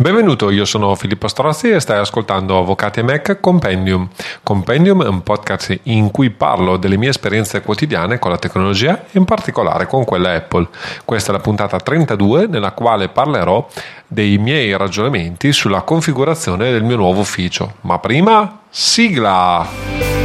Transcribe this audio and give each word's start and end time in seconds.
Benvenuto, 0.00 0.50
io 0.50 0.64
sono 0.64 0.94
Filippo 0.94 1.26
Strozzi 1.26 1.70
e 1.70 1.80
stai 1.80 1.98
ascoltando 1.98 2.56
Avvocati 2.56 3.00
e 3.00 3.02
Mac 3.02 3.40
Compendium. 3.40 4.08
Compendium 4.44 5.02
è 5.02 5.08
un 5.08 5.24
podcast 5.24 5.76
in 5.84 6.12
cui 6.12 6.30
parlo 6.30 6.76
delle 6.76 6.96
mie 6.96 7.08
esperienze 7.08 7.62
quotidiane 7.62 8.20
con 8.20 8.30
la 8.30 8.38
tecnologia 8.38 9.06
e 9.06 9.18
in 9.18 9.24
particolare 9.24 9.88
con 9.88 10.04
quella 10.04 10.34
Apple. 10.34 10.68
Questa 11.04 11.30
è 11.30 11.34
la 11.34 11.40
puntata 11.40 11.80
32 11.80 12.46
nella 12.46 12.70
quale 12.70 13.08
parlerò 13.08 13.68
dei 14.06 14.38
miei 14.38 14.76
ragionamenti 14.76 15.52
sulla 15.52 15.80
configurazione 15.80 16.70
del 16.70 16.84
mio 16.84 16.94
nuovo 16.94 17.18
ufficio. 17.18 17.72
Ma 17.80 17.98
prima, 17.98 18.60
sigla! 18.70 20.17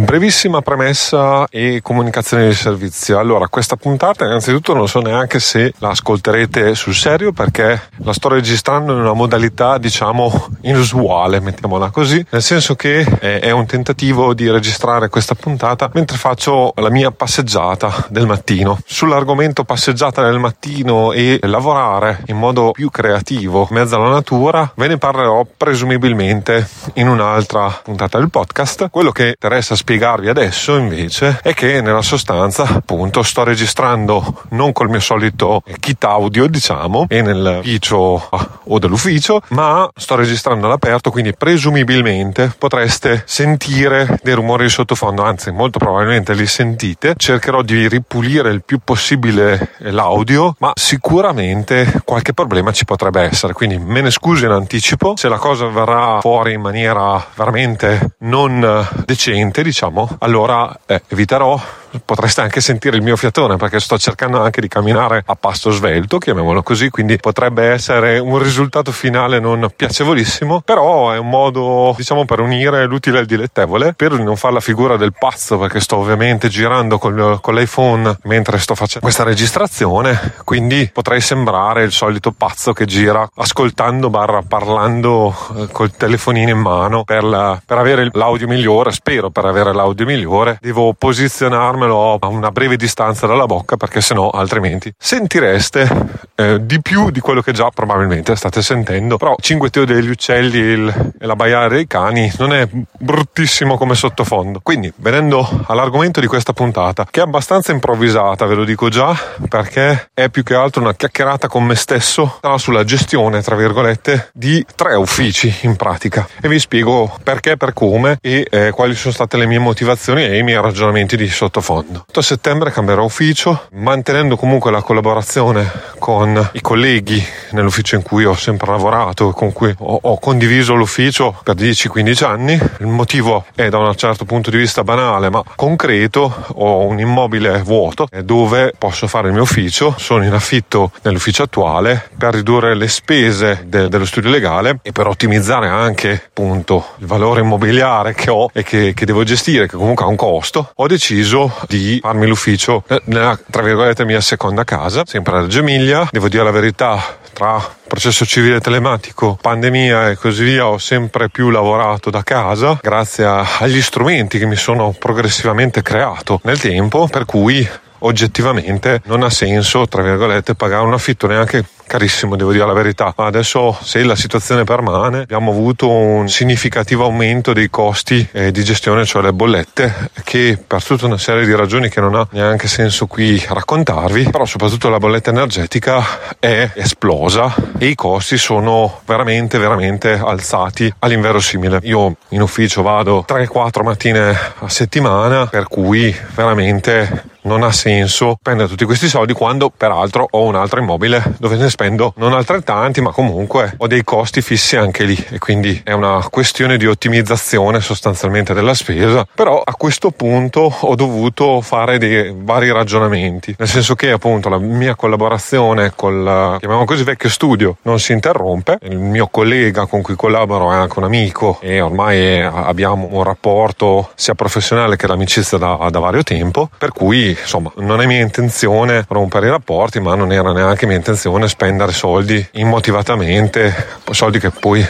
Brevissima 0.00 0.62
premessa 0.62 1.46
e 1.50 1.80
comunicazione 1.82 2.48
di 2.48 2.54
servizio. 2.54 3.18
Allora, 3.18 3.48
questa 3.48 3.76
puntata 3.76 4.24
innanzitutto 4.24 4.72
non 4.72 4.88
so 4.88 5.00
neanche 5.00 5.38
se 5.40 5.74
la 5.76 5.90
ascolterete 5.90 6.74
sul 6.74 6.94
serio 6.94 7.32
perché 7.32 7.80
la 7.98 8.12
sto 8.14 8.28
registrando 8.28 8.92
in 8.92 8.98
una 8.98 9.12
modalità 9.12 9.76
diciamo 9.76 10.48
inusuale, 10.62 11.40
mettiamola 11.40 11.90
così, 11.90 12.24
nel 12.30 12.40
senso 12.40 12.74
che 12.76 13.04
è 13.20 13.50
un 13.50 13.66
tentativo 13.66 14.32
di 14.32 14.50
registrare 14.50 15.10
questa 15.10 15.34
puntata 15.34 15.90
mentre 15.92 16.16
faccio 16.16 16.72
la 16.76 16.90
mia 16.90 17.10
passeggiata 17.10 18.06
del 18.08 18.26
mattino. 18.26 18.78
Sull'argomento 18.86 19.64
passeggiata 19.64 20.22
del 20.22 20.38
mattino 20.38 21.12
e 21.12 21.38
lavorare 21.42 22.22
in 22.28 22.38
modo 22.38 22.70
più 22.70 22.90
creativo 22.90 23.68
in 23.70 23.76
mezzo 23.76 23.96
alla 23.96 24.08
natura 24.08 24.72
ve 24.76 24.88
ne 24.88 24.96
parlerò 24.96 25.46
presumibilmente 25.56 26.66
in 26.94 27.06
un'altra 27.06 27.68
puntata 27.82 28.18
del 28.18 28.30
podcast. 28.30 28.88
Quello 28.88 29.12
che 29.12 29.36
interessa 29.38 29.74
spiegare 29.74 29.88
spiegarvi 29.90 30.28
adesso 30.28 30.76
invece 30.76 31.40
è 31.42 31.52
che 31.52 31.80
nella 31.80 32.00
sostanza 32.00 32.62
appunto 32.62 33.24
sto 33.24 33.42
registrando 33.42 34.44
non 34.50 34.70
col 34.70 34.88
mio 34.88 35.00
solito 35.00 35.64
kit 35.80 36.04
audio 36.04 36.46
diciamo 36.46 37.06
e 37.08 37.22
nell'ufficio 37.22 38.28
o 38.70 38.78
dell'ufficio 38.78 39.42
ma 39.48 39.90
sto 39.96 40.14
registrando 40.14 40.66
all'aperto 40.66 41.10
quindi 41.10 41.34
presumibilmente 41.34 42.54
potreste 42.56 43.24
sentire 43.26 44.20
dei 44.22 44.34
rumori 44.34 44.62
di 44.64 44.70
sottofondo 44.70 45.24
anzi 45.24 45.50
molto 45.50 45.80
probabilmente 45.80 46.34
li 46.34 46.46
sentite. 46.46 47.14
Cercherò 47.16 47.62
di 47.62 47.88
ripulire 47.88 48.50
il 48.50 48.62
più 48.62 48.78
possibile 48.84 49.72
l'audio 49.78 50.54
ma 50.58 50.70
sicuramente 50.74 52.02
qualche 52.04 52.32
problema 52.32 52.70
ci 52.70 52.84
potrebbe 52.84 53.22
essere 53.22 53.54
quindi 53.54 53.78
me 53.78 54.02
ne 54.02 54.10
scuso 54.10 54.44
in 54.44 54.52
anticipo. 54.52 55.14
Se 55.16 55.28
la 55.28 55.38
cosa 55.38 55.66
verrà 55.66 56.20
fuori 56.20 56.52
in 56.52 56.60
maniera 56.60 57.24
veramente 57.34 58.14
non 58.18 58.86
decente 59.04 59.64
diciamo 59.64 59.79
diciamo, 59.80 60.16
allora 60.18 60.78
eh, 60.84 61.00
eviterò 61.08 61.58
potreste 62.04 62.40
anche 62.40 62.60
sentire 62.60 62.96
il 62.96 63.02
mio 63.02 63.16
fiatone 63.16 63.56
perché 63.56 63.80
sto 63.80 63.98
cercando 63.98 64.40
anche 64.40 64.60
di 64.60 64.68
camminare 64.68 65.22
a 65.26 65.34
pasto 65.34 65.70
svelto, 65.70 66.18
chiamiamolo 66.18 66.62
così, 66.62 66.90
quindi 66.90 67.16
potrebbe 67.16 67.66
essere 67.66 68.18
un 68.18 68.38
risultato 68.38 68.92
finale 68.92 69.40
non 69.40 69.68
piacevolissimo, 69.74 70.60
però 70.60 71.10
è 71.10 71.18
un 71.18 71.28
modo, 71.28 71.94
diciamo, 71.96 72.24
per 72.24 72.40
unire 72.40 72.86
l'utile 72.86 73.18
al 73.18 73.26
dilettevole, 73.26 73.94
per 73.94 74.12
non 74.12 74.36
fare 74.36 74.54
la 74.54 74.60
figura 74.60 74.96
del 74.96 75.12
pazzo 75.18 75.58
perché 75.58 75.80
sto 75.80 75.96
ovviamente 75.96 76.48
girando 76.48 76.98
con, 76.98 77.38
con 77.40 77.54
l'iPhone 77.54 78.18
mentre 78.24 78.58
sto 78.58 78.74
facendo 78.74 79.00
questa 79.00 79.24
registrazione, 79.24 80.34
quindi 80.44 80.90
potrei 80.92 81.20
sembrare 81.20 81.82
il 81.82 81.92
solito 81.92 82.32
pazzo 82.32 82.72
che 82.72 82.84
gira 82.84 83.28
ascoltando 83.34 84.10
barra 84.10 84.42
parlando 84.46 85.34
eh, 85.56 85.68
col 85.72 85.90
telefonino 85.90 86.50
in 86.50 86.58
mano 86.58 87.04
per, 87.04 87.24
la, 87.24 87.60
per 87.64 87.78
avere 87.78 88.08
l'audio 88.12 88.46
migliore, 88.46 88.92
spero 88.92 89.30
per 89.30 89.44
avere 89.44 89.72
l'audio 89.72 90.06
migliore, 90.06 90.58
devo 90.60 90.92
posizionarmi 90.92 91.79
tenermelo 91.80 92.18
a 92.20 92.26
una 92.26 92.50
breve 92.50 92.76
distanza 92.76 93.26
dalla 93.26 93.46
bocca 93.46 93.76
perché 93.76 94.00
sennò 94.00 94.28
altrimenti 94.30 94.92
sentireste 94.96 95.88
eh, 96.34 96.58
di 96.60 96.80
più 96.82 97.10
di 97.10 97.20
quello 97.20 97.40
che 97.40 97.52
già 97.52 97.70
probabilmente 97.70 98.36
state 98.36 98.62
sentendo. 98.62 99.16
Però 99.16 99.34
cinguetteo 99.40 99.84
degli 99.84 100.08
uccelli 100.08 100.58
il, 100.58 101.12
e 101.18 101.26
la 101.26 101.36
baiare 101.36 101.68
dei 101.68 101.86
cani 101.86 102.30
non 102.38 102.52
è 102.52 102.68
bruttissimo 102.70 103.76
come 103.76 103.94
sottofondo. 103.94 104.60
Quindi 104.62 104.92
venendo 104.96 105.48
all'argomento 105.66 106.20
di 106.20 106.26
questa 106.26 106.52
puntata, 106.52 107.06
che 107.10 107.20
è 107.20 107.22
abbastanza 107.22 107.72
improvvisata, 107.72 108.44
ve 108.46 108.54
lo 108.54 108.64
dico 108.64 108.88
già, 108.88 109.16
perché 109.48 110.10
è 110.12 110.28
più 110.28 110.42
che 110.42 110.54
altro 110.54 110.82
una 110.82 110.94
chiacchierata 110.94 111.48
con 111.48 111.64
me 111.64 111.74
stesso 111.74 112.38
sulla 112.56 112.84
gestione, 112.84 113.42
tra 113.42 113.56
virgolette, 113.56 114.30
di 114.32 114.64
tre 114.74 114.94
uffici 114.94 115.54
in 115.62 115.76
pratica. 115.76 116.28
E 116.40 116.48
vi 116.48 116.58
spiego 116.58 117.16
perché, 117.22 117.56
per 117.56 117.72
come 117.72 118.18
e 118.20 118.46
eh, 118.50 118.70
quali 118.70 118.94
sono 118.94 119.14
state 119.14 119.36
le 119.36 119.46
mie 119.46 119.58
motivazioni 119.58 120.24
e 120.24 120.38
i 120.38 120.42
miei 120.42 120.60
ragionamenti 120.60 121.16
di 121.16 121.28
sottofondo 121.28 121.69
fondo. 121.70 122.04
A 122.12 122.22
settembre 122.22 122.72
cambierò 122.72 123.04
ufficio, 123.04 123.68
mantenendo 123.74 124.36
comunque 124.36 124.72
la 124.72 124.82
collaborazione 124.82 125.70
con 126.00 126.50
i 126.54 126.60
colleghi 126.60 127.24
nell'ufficio 127.52 127.94
in 127.94 128.02
cui 128.02 128.24
ho 128.24 128.34
sempre 128.34 128.72
lavorato, 128.72 129.30
con 129.30 129.52
cui 129.52 129.72
ho, 129.78 129.98
ho 130.02 130.18
condiviso 130.18 130.74
l'ufficio 130.74 131.38
per 131.44 131.54
10-15 131.54 132.24
anni. 132.24 132.60
Il 132.80 132.86
motivo 132.86 133.44
è 133.54 133.68
da 133.68 133.78
un 133.78 133.94
certo 133.94 134.24
punto 134.24 134.50
di 134.50 134.56
vista 134.56 134.82
banale, 134.82 135.30
ma 135.30 135.42
concreto. 135.54 136.48
Ho 136.54 136.86
un 136.86 136.98
immobile 136.98 137.62
vuoto 137.62 138.08
dove 138.24 138.72
posso 138.76 139.06
fare 139.06 139.28
il 139.28 139.34
mio 139.34 139.42
ufficio, 139.42 139.94
sono 139.96 140.24
in 140.24 140.32
affitto 140.32 140.90
nell'ufficio 141.02 141.44
attuale 141.44 142.10
per 142.18 142.34
ridurre 142.34 142.74
le 142.74 142.88
spese 142.88 143.64
de- 143.66 143.88
dello 143.88 144.04
studio 144.04 144.30
legale 144.30 144.80
e 144.82 144.90
per 144.90 145.06
ottimizzare 145.06 145.68
anche 145.68 146.24
appunto 146.26 146.94
il 146.98 147.06
valore 147.06 147.40
immobiliare 147.40 148.14
che 148.14 148.30
ho 148.30 148.50
e 148.52 148.64
che, 148.64 148.92
che 148.92 149.06
devo 149.06 149.22
gestire, 149.22 149.68
che 149.68 149.76
comunque 149.76 150.04
ha 150.04 150.08
un 150.08 150.16
costo. 150.16 150.72
Ho 150.74 150.86
deciso 150.86 151.59
di 151.66 151.98
farmi 152.00 152.26
l'ufficio 152.26 152.84
nella, 153.04 153.38
tra 153.50 153.62
virgolette, 153.62 154.04
mia 154.04 154.20
seconda 154.20 154.64
casa, 154.64 155.02
sempre 155.06 155.36
a 155.36 155.40
Reggio 155.42 155.60
Emilia. 155.60 156.08
Devo 156.10 156.28
dire 156.28 156.44
la 156.44 156.50
verità, 156.50 157.18
tra 157.32 157.60
processo 157.86 158.24
civile 158.24 158.60
telematico, 158.60 159.38
pandemia 159.40 160.10
e 160.10 160.16
così 160.16 160.44
via, 160.44 160.66
ho 160.66 160.78
sempre 160.78 161.28
più 161.28 161.50
lavorato 161.50 162.10
da 162.10 162.22
casa 162.22 162.78
grazie 162.80 163.24
agli 163.24 163.82
strumenti 163.82 164.38
che 164.38 164.46
mi 164.46 164.56
sono 164.56 164.94
progressivamente 164.98 165.82
creato 165.82 166.40
nel 166.44 166.60
tempo, 166.60 167.08
per 167.08 167.24
cui 167.24 167.68
oggettivamente 168.00 169.00
non 169.04 169.22
ha 169.22 169.30
senso, 169.30 169.86
tra 169.86 170.02
virgolette, 170.02 170.54
pagare 170.54 170.84
un 170.84 170.92
affitto 170.92 171.26
neanche 171.26 171.64
carissimo, 171.90 172.36
devo 172.36 172.52
dire 172.52 172.64
la 172.64 172.72
verità. 172.72 173.12
Adesso, 173.16 173.76
se 173.82 174.04
la 174.04 174.14
situazione 174.14 174.62
permane, 174.62 175.22
abbiamo 175.22 175.50
avuto 175.50 175.90
un 175.90 176.28
significativo 176.28 177.02
aumento 177.02 177.52
dei 177.52 177.68
costi 177.68 178.26
eh, 178.30 178.52
di 178.52 178.62
gestione, 178.62 179.04
cioè 179.04 179.22
le 179.22 179.32
bollette, 179.32 180.10
che 180.22 180.56
per 180.64 180.84
tutta 180.84 181.06
una 181.06 181.18
serie 181.18 181.44
di 181.44 181.52
ragioni 181.52 181.88
che 181.88 182.00
non 182.00 182.14
ha 182.14 182.28
neanche 182.30 182.68
senso 182.68 183.08
qui 183.08 183.44
raccontarvi, 183.44 184.30
però 184.30 184.44
soprattutto 184.44 184.88
la 184.88 184.98
bolletta 184.98 185.30
energetica 185.30 186.38
è 186.38 186.70
esplosa 186.74 187.52
e 187.76 187.86
i 187.86 187.96
costi 187.96 188.38
sono 188.38 189.00
veramente, 189.04 189.58
veramente 189.58 190.12
alzati 190.12 190.92
all'inverosimile. 191.00 191.80
Io 191.82 192.14
in 192.28 192.40
ufficio 192.40 192.82
vado 192.82 193.24
3-4 193.28 193.82
mattine 193.82 194.38
a 194.58 194.68
settimana, 194.68 195.46
per 195.46 195.66
cui 195.66 196.14
veramente 196.36 197.29
non 197.42 197.62
ha 197.62 197.72
senso 197.72 198.36
spendere 198.38 198.68
tutti 198.68 198.84
questi 198.84 199.08
soldi 199.08 199.32
quando 199.32 199.70
peraltro 199.74 200.26
ho 200.30 200.44
un 200.44 200.54
altro 200.54 200.80
immobile 200.80 201.34
dove 201.38 201.56
ne 201.56 201.70
spendo 201.70 202.12
non 202.16 202.32
altrettanti 202.32 203.00
ma 203.00 203.10
comunque 203.10 203.74
ho 203.76 203.86
dei 203.86 204.04
costi 204.04 204.42
fissi 204.42 204.76
anche 204.76 205.04
lì. 205.04 205.16
E 205.30 205.38
quindi 205.38 205.80
è 205.84 205.92
una 205.92 206.26
questione 206.30 206.76
di 206.76 206.86
ottimizzazione 206.86 207.80
sostanzialmente 207.80 208.54
della 208.54 208.74
spesa. 208.74 209.26
Però 209.34 209.62
a 209.64 209.74
questo 209.74 210.10
punto 210.10 210.74
ho 210.80 210.94
dovuto 210.94 211.60
fare 211.60 211.98
dei 211.98 212.34
vari 212.36 212.70
ragionamenti. 212.72 213.54
Nel 213.58 213.68
senso 213.68 213.94
che 213.94 214.10
appunto 214.10 214.48
la 214.48 214.58
mia 214.58 214.94
collaborazione 214.94 215.92
col 215.94 216.56
chiamiamo 216.58 216.84
così 216.84 217.04
vecchio 217.04 217.28
studio 217.28 217.76
non 217.82 217.98
si 217.98 218.12
interrompe. 218.12 218.78
Il 218.82 218.98
mio 218.98 219.28
collega 219.28 219.86
con 219.86 220.02
cui 220.02 220.16
collaboro 220.16 220.70
è 220.72 220.74
anche 220.74 220.98
un 220.98 221.04
amico 221.04 221.58
e 221.60 221.80
ormai 221.80 222.40
abbiamo 222.40 223.08
un 223.10 223.22
rapporto 223.22 224.10
sia 224.14 224.34
professionale 224.34 224.96
che 224.96 225.06
d'amicizia 225.06 225.58
da, 225.58 225.88
da 225.90 225.98
vario 225.98 226.22
tempo. 226.22 226.68
Per 226.76 226.92
cui 226.92 227.29
insomma 227.30 227.72
non 227.76 228.00
è 228.00 228.06
mia 228.06 228.20
intenzione 228.20 229.04
rompere 229.08 229.46
i 229.46 229.50
rapporti, 229.50 230.00
ma 230.00 230.14
non 230.14 230.32
era 230.32 230.52
neanche 230.52 230.86
mia 230.86 230.96
intenzione 230.96 231.48
spendere 231.48 231.92
soldi 231.92 232.46
immotivatamente, 232.52 233.74
soldi 234.10 234.38
che 234.38 234.50
poi 234.50 234.86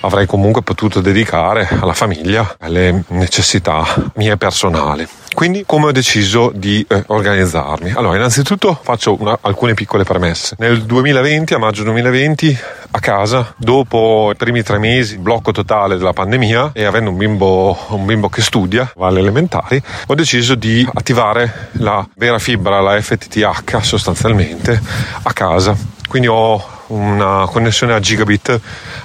avrei 0.00 0.26
comunque 0.26 0.62
potuto 0.62 1.00
dedicare 1.00 1.68
alla 1.80 1.94
famiglia, 1.94 2.56
alle 2.58 3.04
necessità 3.08 3.84
mie 4.14 4.36
personali. 4.36 5.06
Quindi 5.34 5.64
come 5.66 5.86
ho 5.86 5.92
deciso 5.92 6.52
di 6.54 6.86
eh, 6.88 7.02
organizzarmi? 7.08 7.92
Allora, 7.96 8.16
innanzitutto 8.16 8.78
faccio 8.80 9.20
una, 9.20 9.36
alcune 9.40 9.74
piccole 9.74 10.04
premesse. 10.04 10.54
Nel 10.58 10.82
2020, 10.84 11.54
a 11.54 11.58
maggio 11.58 11.82
2020, 11.82 12.58
a 12.96 13.00
casa, 13.00 13.54
dopo 13.56 14.30
i 14.32 14.36
primi 14.36 14.62
tre 14.62 14.78
mesi, 14.78 15.18
blocco 15.18 15.50
totale 15.50 15.96
della 15.96 16.12
pandemia 16.12 16.70
e 16.72 16.84
avendo 16.84 17.10
un 17.10 17.16
bimbo, 17.16 17.76
un 17.88 18.06
bimbo 18.06 18.28
che 18.28 18.40
studia, 18.40 18.90
va 18.94 19.08
alle 19.08 19.18
elementari, 19.18 19.82
ho 20.06 20.14
deciso 20.14 20.54
di 20.54 20.88
attivare 20.94 21.70
la 21.72 22.06
vera 22.14 22.38
fibra, 22.38 22.80
la 22.80 23.00
FTTH 23.00 23.80
sostanzialmente, 23.80 24.80
a 25.22 25.32
casa. 25.32 25.76
Quindi 26.06 26.28
ho 26.28 26.64
una 26.88 27.46
connessione 27.48 27.94
a 27.94 27.98
gigabit 27.98 28.60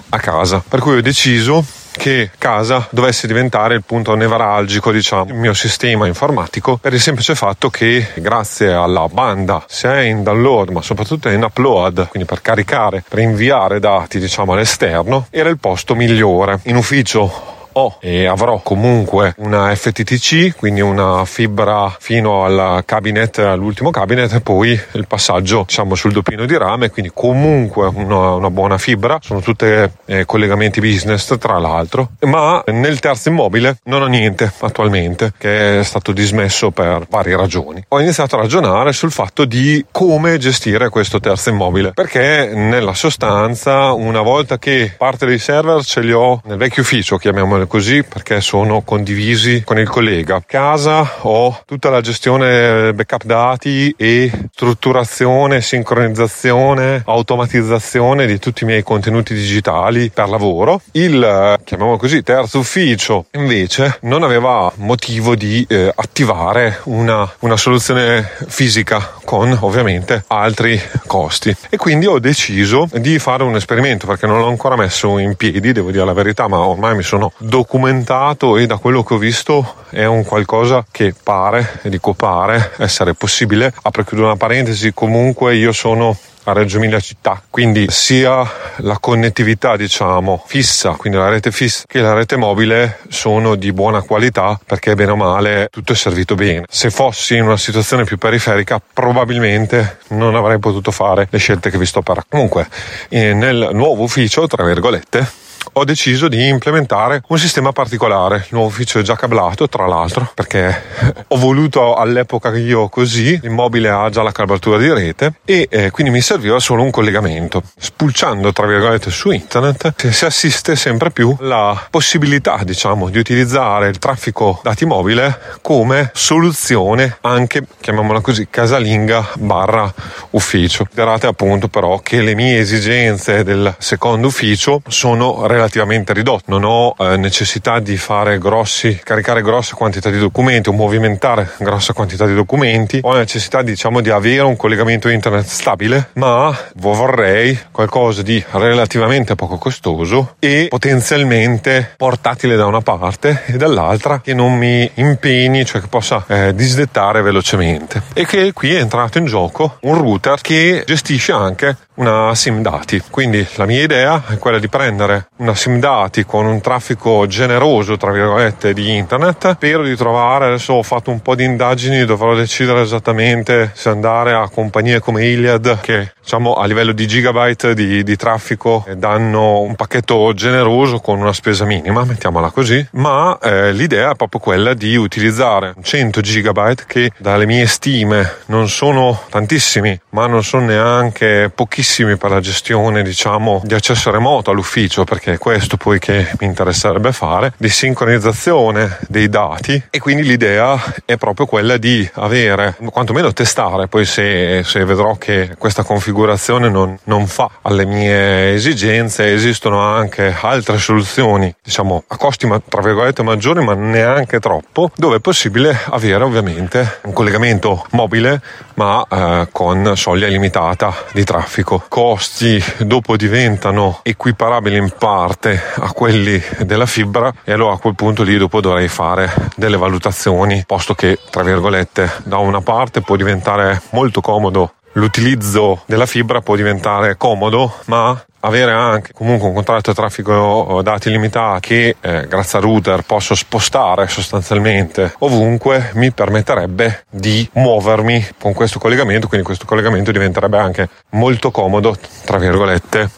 a 0.09 0.19
casa, 0.19 0.63
per 0.67 0.81
cui 0.81 0.97
ho 0.97 1.01
deciso 1.01 1.65
che 1.99 2.31
casa 2.37 2.87
dovesse 2.91 3.27
diventare 3.27 3.75
il 3.75 3.83
punto 3.83 4.15
nevralgico, 4.15 4.89
diciamo, 4.89 5.25
il 5.31 5.35
mio 5.35 5.53
sistema 5.53 6.07
informatico 6.07 6.77
per 6.77 6.93
il 6.93 7.01
semplice 7.01 7.35
fatto 7.35 7.69
che 7.69 8.07
grazie 8.15 8.71
alla 8.71 9.07
banda 9.09 9.65
sia 9.67 10.01
in 10.01 10.23
download 10.23 10.69
ma 10.69 10.81
soprattutto 10.81 11.27
in 11.27 11.43
upload, 11.43 12.07
quindi 12.07 12.27
per 12.27 12.41
caricare, 12.41 13.03
per 13.07 13.19
inviare 13.19 13.81
dati 13.81 14.17
diciamo 14.17 14.53
all'esterno, 14.53 15.27
era 15.29 15.49
il 15.49 15.59
posto 15.59 15.93
migliore. 15.93 16.61
In 16.63 16.77
ufficio 16.77 17.57
ho 17.73 17.97
e 17.99 18.25
avrò 18.25 18.59
comunque 18.63 19.33
una 19.37 19.73
FTTC, 19.73 20.55
quindi 20.55 20.81
una 20.81 21.25
fibra 21.25 21.95
fino 21.99 22.43
al 22.43 22.83
cabinet, 22.85 23.39
all'ultimo 23.39 23.91
cabinet 23.91 24.33
e 24.33 24.41
poi 24.41 24.79
il 24.93 25.07
passaggio 25.07 25.63
diciamo 25.67 25.95
sul 25.95 26.11
doppino 26.11 26.45
di 26.45 26.57
rame, 26.57 26.89
quindi 26.89 27.11
comunque 27.13 27.87
una, 27.93 28.33
una 28.33 28.49
buona 28.49 28.77
fibra, 28.77 29.19
sono 29.21 29.39
tutte 29.41 29.93
eh, 30.05 30.25
collegamenti 30.25 30.79
business 30.79 31.37
tra 31.37 31.57
l'altro, 31.59 32.11
ma 32.21 32.63
nel 32.67 32.99
terzo 32.99 33.29
immobile 33.29 33.77
non 33.83 34.01
ho 34.01 34.07
niente 34.07 34.51
attualmente 34.59 35.33
che 35.37 35.79
è 35.79 35.83
stato 35.83 36.11
dismesso 36.11 36.71
per 36.71 37.05
varie 37.09 37.35
ragioni. 37.35 37.83
Ho 37.89 37.99
iniziato 37.99 38.35
a 38.35 38.41
ragionare 38.41 38.93
sul 38.93 39.11
fatto 39.11 39.45
di 39.45 39.85
come 39.91 40.37
gestire 40.37 40.89
questo 40.89 41.19
terzo 41.19 41.49
immobile, 41.49 41.91
perché 41.93 42.51
nella 42.53 42.93
sostanza 42.93 43.91
una 43.91 44.21
volta 44.21 44.57
che 44.57 44.93
parte 44.97 45.25
dei 45.25 45.39
server 45.39 45.83
ce 45.83 46.01
li 46.01 46.11
ho 46.11 46.41
nel 46.45 46.57
vecchio 46.57 46.81
ufficio, 46.81 47.17
chiamiamolo 47.17 47.58
chiamiamole 47.59 47.67
così 47.67 48.03
perché 48.03 48.41
sono 48.41 48.81
condivisi 48.81 49.63
con 49.63 49.79
il 49.79 49.89
collega. 49.89 50.41
Casa 50.45 51.17
ho 51.21 51.61
tutta 51.65 51.89
la 51.89 52.01
gestione 52.01 52.93
backup 52.93 53.23
dati 53.23 53.93
e 53.97 54.31
strutturazione, 54.51 55.61
sincronizzazione, 55.61 57.01
automatizzazione 57.05 58.25
di 58.25 58.39
tutti 58.39 58.63
i 58.63 58.67
miei 58.67 58.83
contenuti 58.83 59.33
digitali 59.33 60.09
per 60.09 60.29
lavoro. 60.29 60.81
Il, 60.91 61.57
chiamiamolo 61.63 61.97
così, 61.97 62.23
terzo 62.23 62.59
ufficio 62.59 63.25
invece 63.33 63.97
non 64.01 64.23
aveva 64.23 64.71
motivo 64.75 65.35
di 65.35 65.65
eh, 65.67 65.91
attivare 65.93 66.79
una, 66.83 67.29
una 67.39 67.57
soluzione 67.57 68.29
fisica 68.47 69.17
con 69.25 69.55
ovviamente 69.61 70.23
altri 70.27 70.79
costi 71.05 71.55
e 71.69 71.77
quindi 71.77 72.05
ho 72.05 72.19
deciso 72.19 72.87
di 72.93 73.19
fare 73.19 73.43
un 73.43 73.55
esperimento 73.55 74.07
perché 74.07 74.25
non 74.25 74.39
l'ho 74.39 74.47
ancora 74.47 74.75
messo 74.75 75.17
in 75.17 75.35
piedi, 75.35 75.71
devo 75.71 75.91
dire 75.91 76.05
la 76.05 76.13
verità, 76.13 76.47
ma 76.47 76.59
ormai 76.59 76.95
mi 76.95 77.03
sono 77.03 77.31
documentato 77.49 78.55
e 78.57 78.65
da 78.65 78.77
quello 78.77 79.03
che 79.03 79.15
ho 79.15 79.17
visto 79.17 79.75
è 79.89 80.05
un 80.05 80.23
qualcosa 80.23 80.85
che 80.89 81.13
pare, 81.21 81.81
e 81.81 81.89
dico 81.89 82.13
pare, 82.13 82.71
essere 82.77 83.15
possibile. 83.15 83.73
Apro 83.81 84.03
e 84.03 84.05
chiudo 84.05 84.23
una 84.23 84.37
parentesi, 84.37 84.93
comunque 84.93 85.55
io 85.55 85.73
sono 85.73 86.15
a 86.43 86.53
Reggio 86.53 86.77
Emilia 86.77 86.99
città, 86.99 87.41
quindi 87.49 87.87
sia 87.89 88.49
la 88.77 88.97
connettività 88.97 89.75
diciamo 89.75 90.43
fissa, 90.47 90.91
quindi 90.91 91.17
la 91.19 91.29
rete 91.29 91.51
fissa 91.51 91.83
che 91.85 91.99
la 91.99 92.13
rete 92.13 92.37
mobile 92.37 92.99
sono 93.09 93.55
di 93.55 93.71
buona 93.71 94.01
qualità 94.01 94.59
perché 94.65 94.95
bene 94.95 95.11
o 95.11 95.15
male 95.15 95.67
tutto 95.69 95.93
è 95.93 95.95
servito 95.95 96.35
bene. 96.35 96.65
Se 96.67 96.89
fossi 96.89 97.35
in 97.35 97.43
una 97.43 97.57
situazione 97.57 98.03
più 98.03 98.17
periferica 98.17 98.81
probabilmente 98.93 99.99
non 100.09 100.35
avrei 100.35 100.59
potuto 100.59 100.91
fare 100.91 101.27
le 101.29 101.37
scelte 101.37 101.69
che 101.69 101.77
vi 101.77 101.85
sto 101.85 102.01
parlando. 102.01 102.29
Comunque 102.29 102.67
eh, 103.09 103.33
nel 103.33 103.69
nuovo 103.73 104.03
ufficio, 104.03 104.47
tra 104.47 104.63
virgolette, 104.63 105.47
ho 105.73 105.83
deciso 105.83 106.27
di 106.27 106.47
implementare 106.47 107.21
un 107.27 107.37
sistema 107.37 107.71
particolare. 107.71 108.37
Il 108.37 108.47
nuovo 108.51 108.67
ufficio 108.67 108.99
è 108.99 109.01
già 109.01 109.15
cablato, 109.15 109.67
tra 109.67 109.87
l'altro, 109.87 110.31
perché 110.33 110.83
ho 111.27 111.37
voluto 111.37 111.95
all'epoca 111.95 112.55
io 112.57 112.89
così, 112.89 113.39
l'immobile 113.41 113.89
ha 113.89 114.09
già 114.09 114.21
la 114.21 114.31
calabratura 114.31 114.77
di 114.77 114.91
rete 114.91 115.33
e 115.45 115.67
eh, 115.69 115.91
quindi 115.91 116.11
mi 116.11 116.21
serviva 116.21 116.59
solo 116.59 116.83
un 116.83 116.91
collegamento. 116.91 117.63
Spulciando, 117.77 118.51
tra 118.53 118.65
virgolette, 118.65 119.09
su 119.09 119.31
internet 119.31 120.09
si 120.09 120.25
assiste 120.25 120.75
sempre 120.75 121.11
più 121.11 121.35
alla 121.39 121.87
possibilità, 121.89 122.59
diciamo, 122.63 123.09
di 123.09 123.17
utilizzare 123.17 123.89
il 123.89 123.99
traffico 123.99 124.59
dati 124.63 124.85
mobile 124.85 125.57
come 125.61 126.11
soluzione 126.13 127.17
anche, 127.21 127.63
chiamiamola 127.79 128.21
così, 128.21 128.47
casalinga 128.49 129.29
barra 129.35 129.91
ufficio. 130.31 130.83
Considerate 130.83 131.27
appunto 131.27 131.67
però 131.67 131.99
che 131.99 132.21
le 132.21 132.35
mie 132.35 132.59
esigenze 132.59 133.43
del 133.43 133.73
secondo 133.77 134.27
ufficio 134.27 134.81
sono 134.87 135.47
relativamente 135.49 136.13
ridotto, 136.13 136.43
non 136.47 136.63
ho 136.63 136.95
eh, 136.97 137.17
necessità 137.17 137.79
di 137.79 137.97
fare 137.97 138.37
grossi, 138.37 138.99
caricare 139.03 139.41
grosse 139.41 139.75
quantità 139.75 140.09
di 140.09 140.19
documenti 140.19 140.69
o 140.69 140.73
movimentare 140.73 141.51
grosse 141.57 141.93
quantità 141.93 142.25
di 142.25 142.33
documenti, 142.33 142.99
ho 143.01 143.13
necessità 143.13 143.61
diciamo 143.61 144.01
di 144.01 144.09
avere 144.09 144.41
un 144.41 144.55
collegamento 144.55 145.09
internet 145.09 145.45
stabile, 145.45 146.09
ma 146.13 146.55
vorrei 146.75 147.57
qualcosa 147.71 148.21
di 148.21 148.43
relativamente 148.51 149.35
poco 149.35 149.57
costoso 149.57 150.35
e 150.39 150.67
potenzialmente 150.69 151.93
portatile 151.97 152.55
da 152.55 152.65
una 152.65 152.81
parte 152.81 153.43
e 153.47 153.57
dall'altra 153.57 154.21
che 154.21 154.33
non 154.33 154.57
mi 154.57 154.89
impegni, 154.95 155.65
cioè 155.65 155.81
che 155.81 155.87
possa 155.87 156.23
eh, 156.27 156.53
disdettare 156.53 157.21
velocemente. 157.21 158.01
E 158.13 158.25
che 158.25 158.53
qui 158.53 158.75
è 158.75 158.79
entrato 158.79 159.17
in 159.17 159.25
gioco 159.25 159.77
un 159.81 159.97
router 159.97 160.39
che 160.41 160.83
gestisce 160.85 161.31
anche 161.31 161.75
una 161.99 162.33
SIM 162.33 162.61
dati. 162.61 163.01
Quindi 163.09 163.45
la 163.55 163.65
mia 163.65 163.83
idea 163.83 164.23
è 164.27 164.37
quella 164.37 164.59
di 164.59 164.67
prendere 164.67 165.29
una 165.37 165.55
SIM 165.55 165.79
dati 165.79 166.25
con 166.25 166.45
un 166.45 166.61
traffico 166.61 167.27
generoso, 167.27 167.97
tra 167.97 168.11
virgolette, 168.11 168.73
di 168.73 168.95
internet. 168.95 169.53
Spero 169.53 169.83
di 169.83 169.95
trovare, 169.95 170.47
adesso 170.47 170.73
ho 170.73 170.83
fatto 170.83 171.11
un 171.11 171.21
po' 171.21 171.35
di 171.35 171.43
indagini, 171.43 172.05
dovrò 172.05 172.35
decidere 172.35 172.81
esattamente 172.81 173.71
se 173.73 173.89
andare 173.89 174.33
a 174.33 174.49
compagnie 174.49 174.99
come 174.99 175.25
Iliad 175.25 175.79
che 175.81 176.13
diciamo 176.21 176.53
a 176.53 176.65
livello 176.65 176.91
di 176.91 177.07
gigabyte 177.07 177.73
di, 177.73 178.03
di 178.03 178.15
traffico 178.15 178.85
danno 178.95 179.61
un 179.61 179.75
pacchetto 179.75 180.33
generoso 180.33 180.99
con 180.99 181.19
una 181.19 181.33
spesa 181.33 181.65
minima, 181.65 182.03
mettiamola 182.05 182.51
così, 182.51 182.85
ma 182.93 183.37
eh, 183.41 183.73
l'idea 183.73 184.11
è 184.11 184.15
proprio 184.15 184.39
quella 184.39 184.73
di 184.73 184.95
utilizzare 184.95 185.73
100 185.81 186.21
gigabyte 186.21 186.83
che 186.87 187.11
dalle 187.17 187.45
mie 187.45 187.65
stime 187.65 188.37
non 188.45 188.69
sono 188.69 189.21
tantissimi, 189.29 189.99
ma 190.11 190.27
non 190.27 190.43
sono 190.43 190.65
neanche 190.65 191.51
pochissimi 191.53 191.88
per 192.17 192.29
la 192.29 192.39
gestione, 192.39 193.01
diciamo, 193.03 193.61
di 193.63 193.73
accesso 193.73 194.11
remoto 194.11 194.51
all'ufficio, 194.51 195.03
perché 195.03 195.33
è 195.33 195.37
questo 195.37 195.75
poi 195.75 195.99
che 195.99 196.31
mi 196.39 196.47
interesserebbe 196.47 197.11
fare, 197.11 197.53
di 197.57 197.69
sincronizzazione 197.69 198.99
dei 199.07 199.27
dati 199.27 199.81
e 199.89 199.99
quindi 199.99 200.23
l'idea 200.23 200.81
è 201.05 201.17
proprio 201.17 201.45
quella 201.45 201.77
di 201.77 202.07
avere, 202.13 202.75
quantomeno 202.91 203.33
testare, 203.33 203.87
poi 203.87 204.05
se, 204.05 204.63
se 204.63 204.85
vedrò 204.85 205.15
che 205.15 205.55
questa 205.57 205.83
configurazione 205.83 206.07
configurazione 206.19 206.69
non, 206.69 206.97
non 207.03 207.27
fa 207.27 207.49
alle 207.61 207.85
mie 207.85 208.53
esigenze, 208.53 209.31
esistono 209.33 209.81
anche 209.81 210.35
altre 210.41 210.77
soluzioni, 210.77 211.53
diciamo 211.61 212.03
a 212.07 212.17
costi 212.17 212.47
tra 212.67 212.81
virgolette 212.81 213.21
maggiori, 213.21 213.63
ma 213.63 213.73
neanche 213.73 214.39
troppo, 214.39 214.91
dove 214.95 215.17
è 215.17 215.19
possibile 215.19 215.77
avere 215.89 216.23
ovviamente 216.23 216.99
un 217.03 217.13
collegamento 217.13 217.85
mobile, 217.91 218.41
ma 218.75 219.05
eh, 219.09 219.47
con 219.51 219.93
soglia 219.95 220.27
limitata 220.27 220.93
di 221.11 221.23
traffico. 221.23 221.78
Costi 221.87 222.63
dopo 222.79 223.15
diventano 223.15 223.99
equiparabili 224.03 224.77
in 224.77 224.93
parte 224.97 225.61
a 225.75 225.91
quelli 225.91 226.41
della 226.59 226.85
fibra 226.85 227.33
e 227.43 227.51
allora 227.53 227.73
a 227.73 227.77
quel 227.77 227.95
punto 227.95 228.23
lì 228.23 228.37
dopo 228.37 228.61
dovrei 228.61 228.87
fare 228.87 229.31
delle 229.55 229.77
valutazioni, 229.77 230.63
posto 230.65 230.93
che 230.93 231.19
tra 231.29 231.43
virgolette 231.43 232.11
da 232.23 232.37
una 232.37 232.61
parte 232.61 233.01
può 233.01 233.15
diventare 233.15 233.81
molto 233.91 234.21
comodo 234.21 234.73
l'utilizzo 234.93 235.83
della 235.85 236.05
fibra 236.05 236.41
può 236.41 236.55
diventare 236.55 237.17
comodo, 237.17 237.73
ma 237.85 238.19
avere 238.41 238.71
anche 238.71 239.11
comunque 239.13 239.47
un 239.47 239.53
contratto 239.53 239.91
di 239.91 239.95
traffico 239.95 240.81
dati 240.83 241.09
limitati 241.09 241.67
che 241.67 241.95
eh, 241.99 242.27
grazie 242.27 242.57
al 242.57 242.63
router 242.63 243.03
posso 243.03 243.35
spostare 243.35 244.07
sostanzialmente 244.07 245.13
ovunque 245.19 245.91
mi 245.95 246.11
permetterebbe 246.11 247.03
di 247.09 247.47
muovermi 247.53 248.27
con 248.39 248.53
questo 248.53 248.79
collegamento 248.79 249.27
quindi 249.27 249.45
questo 249.45 249.65
collegamento 249.65 250.11
diventerebbe 250.11 250.57
anche 250.57 250.89
molto 251.11 251.51
comodo 251.51 251.97
tra 252.25 252.37
virgolette 252.37 253.09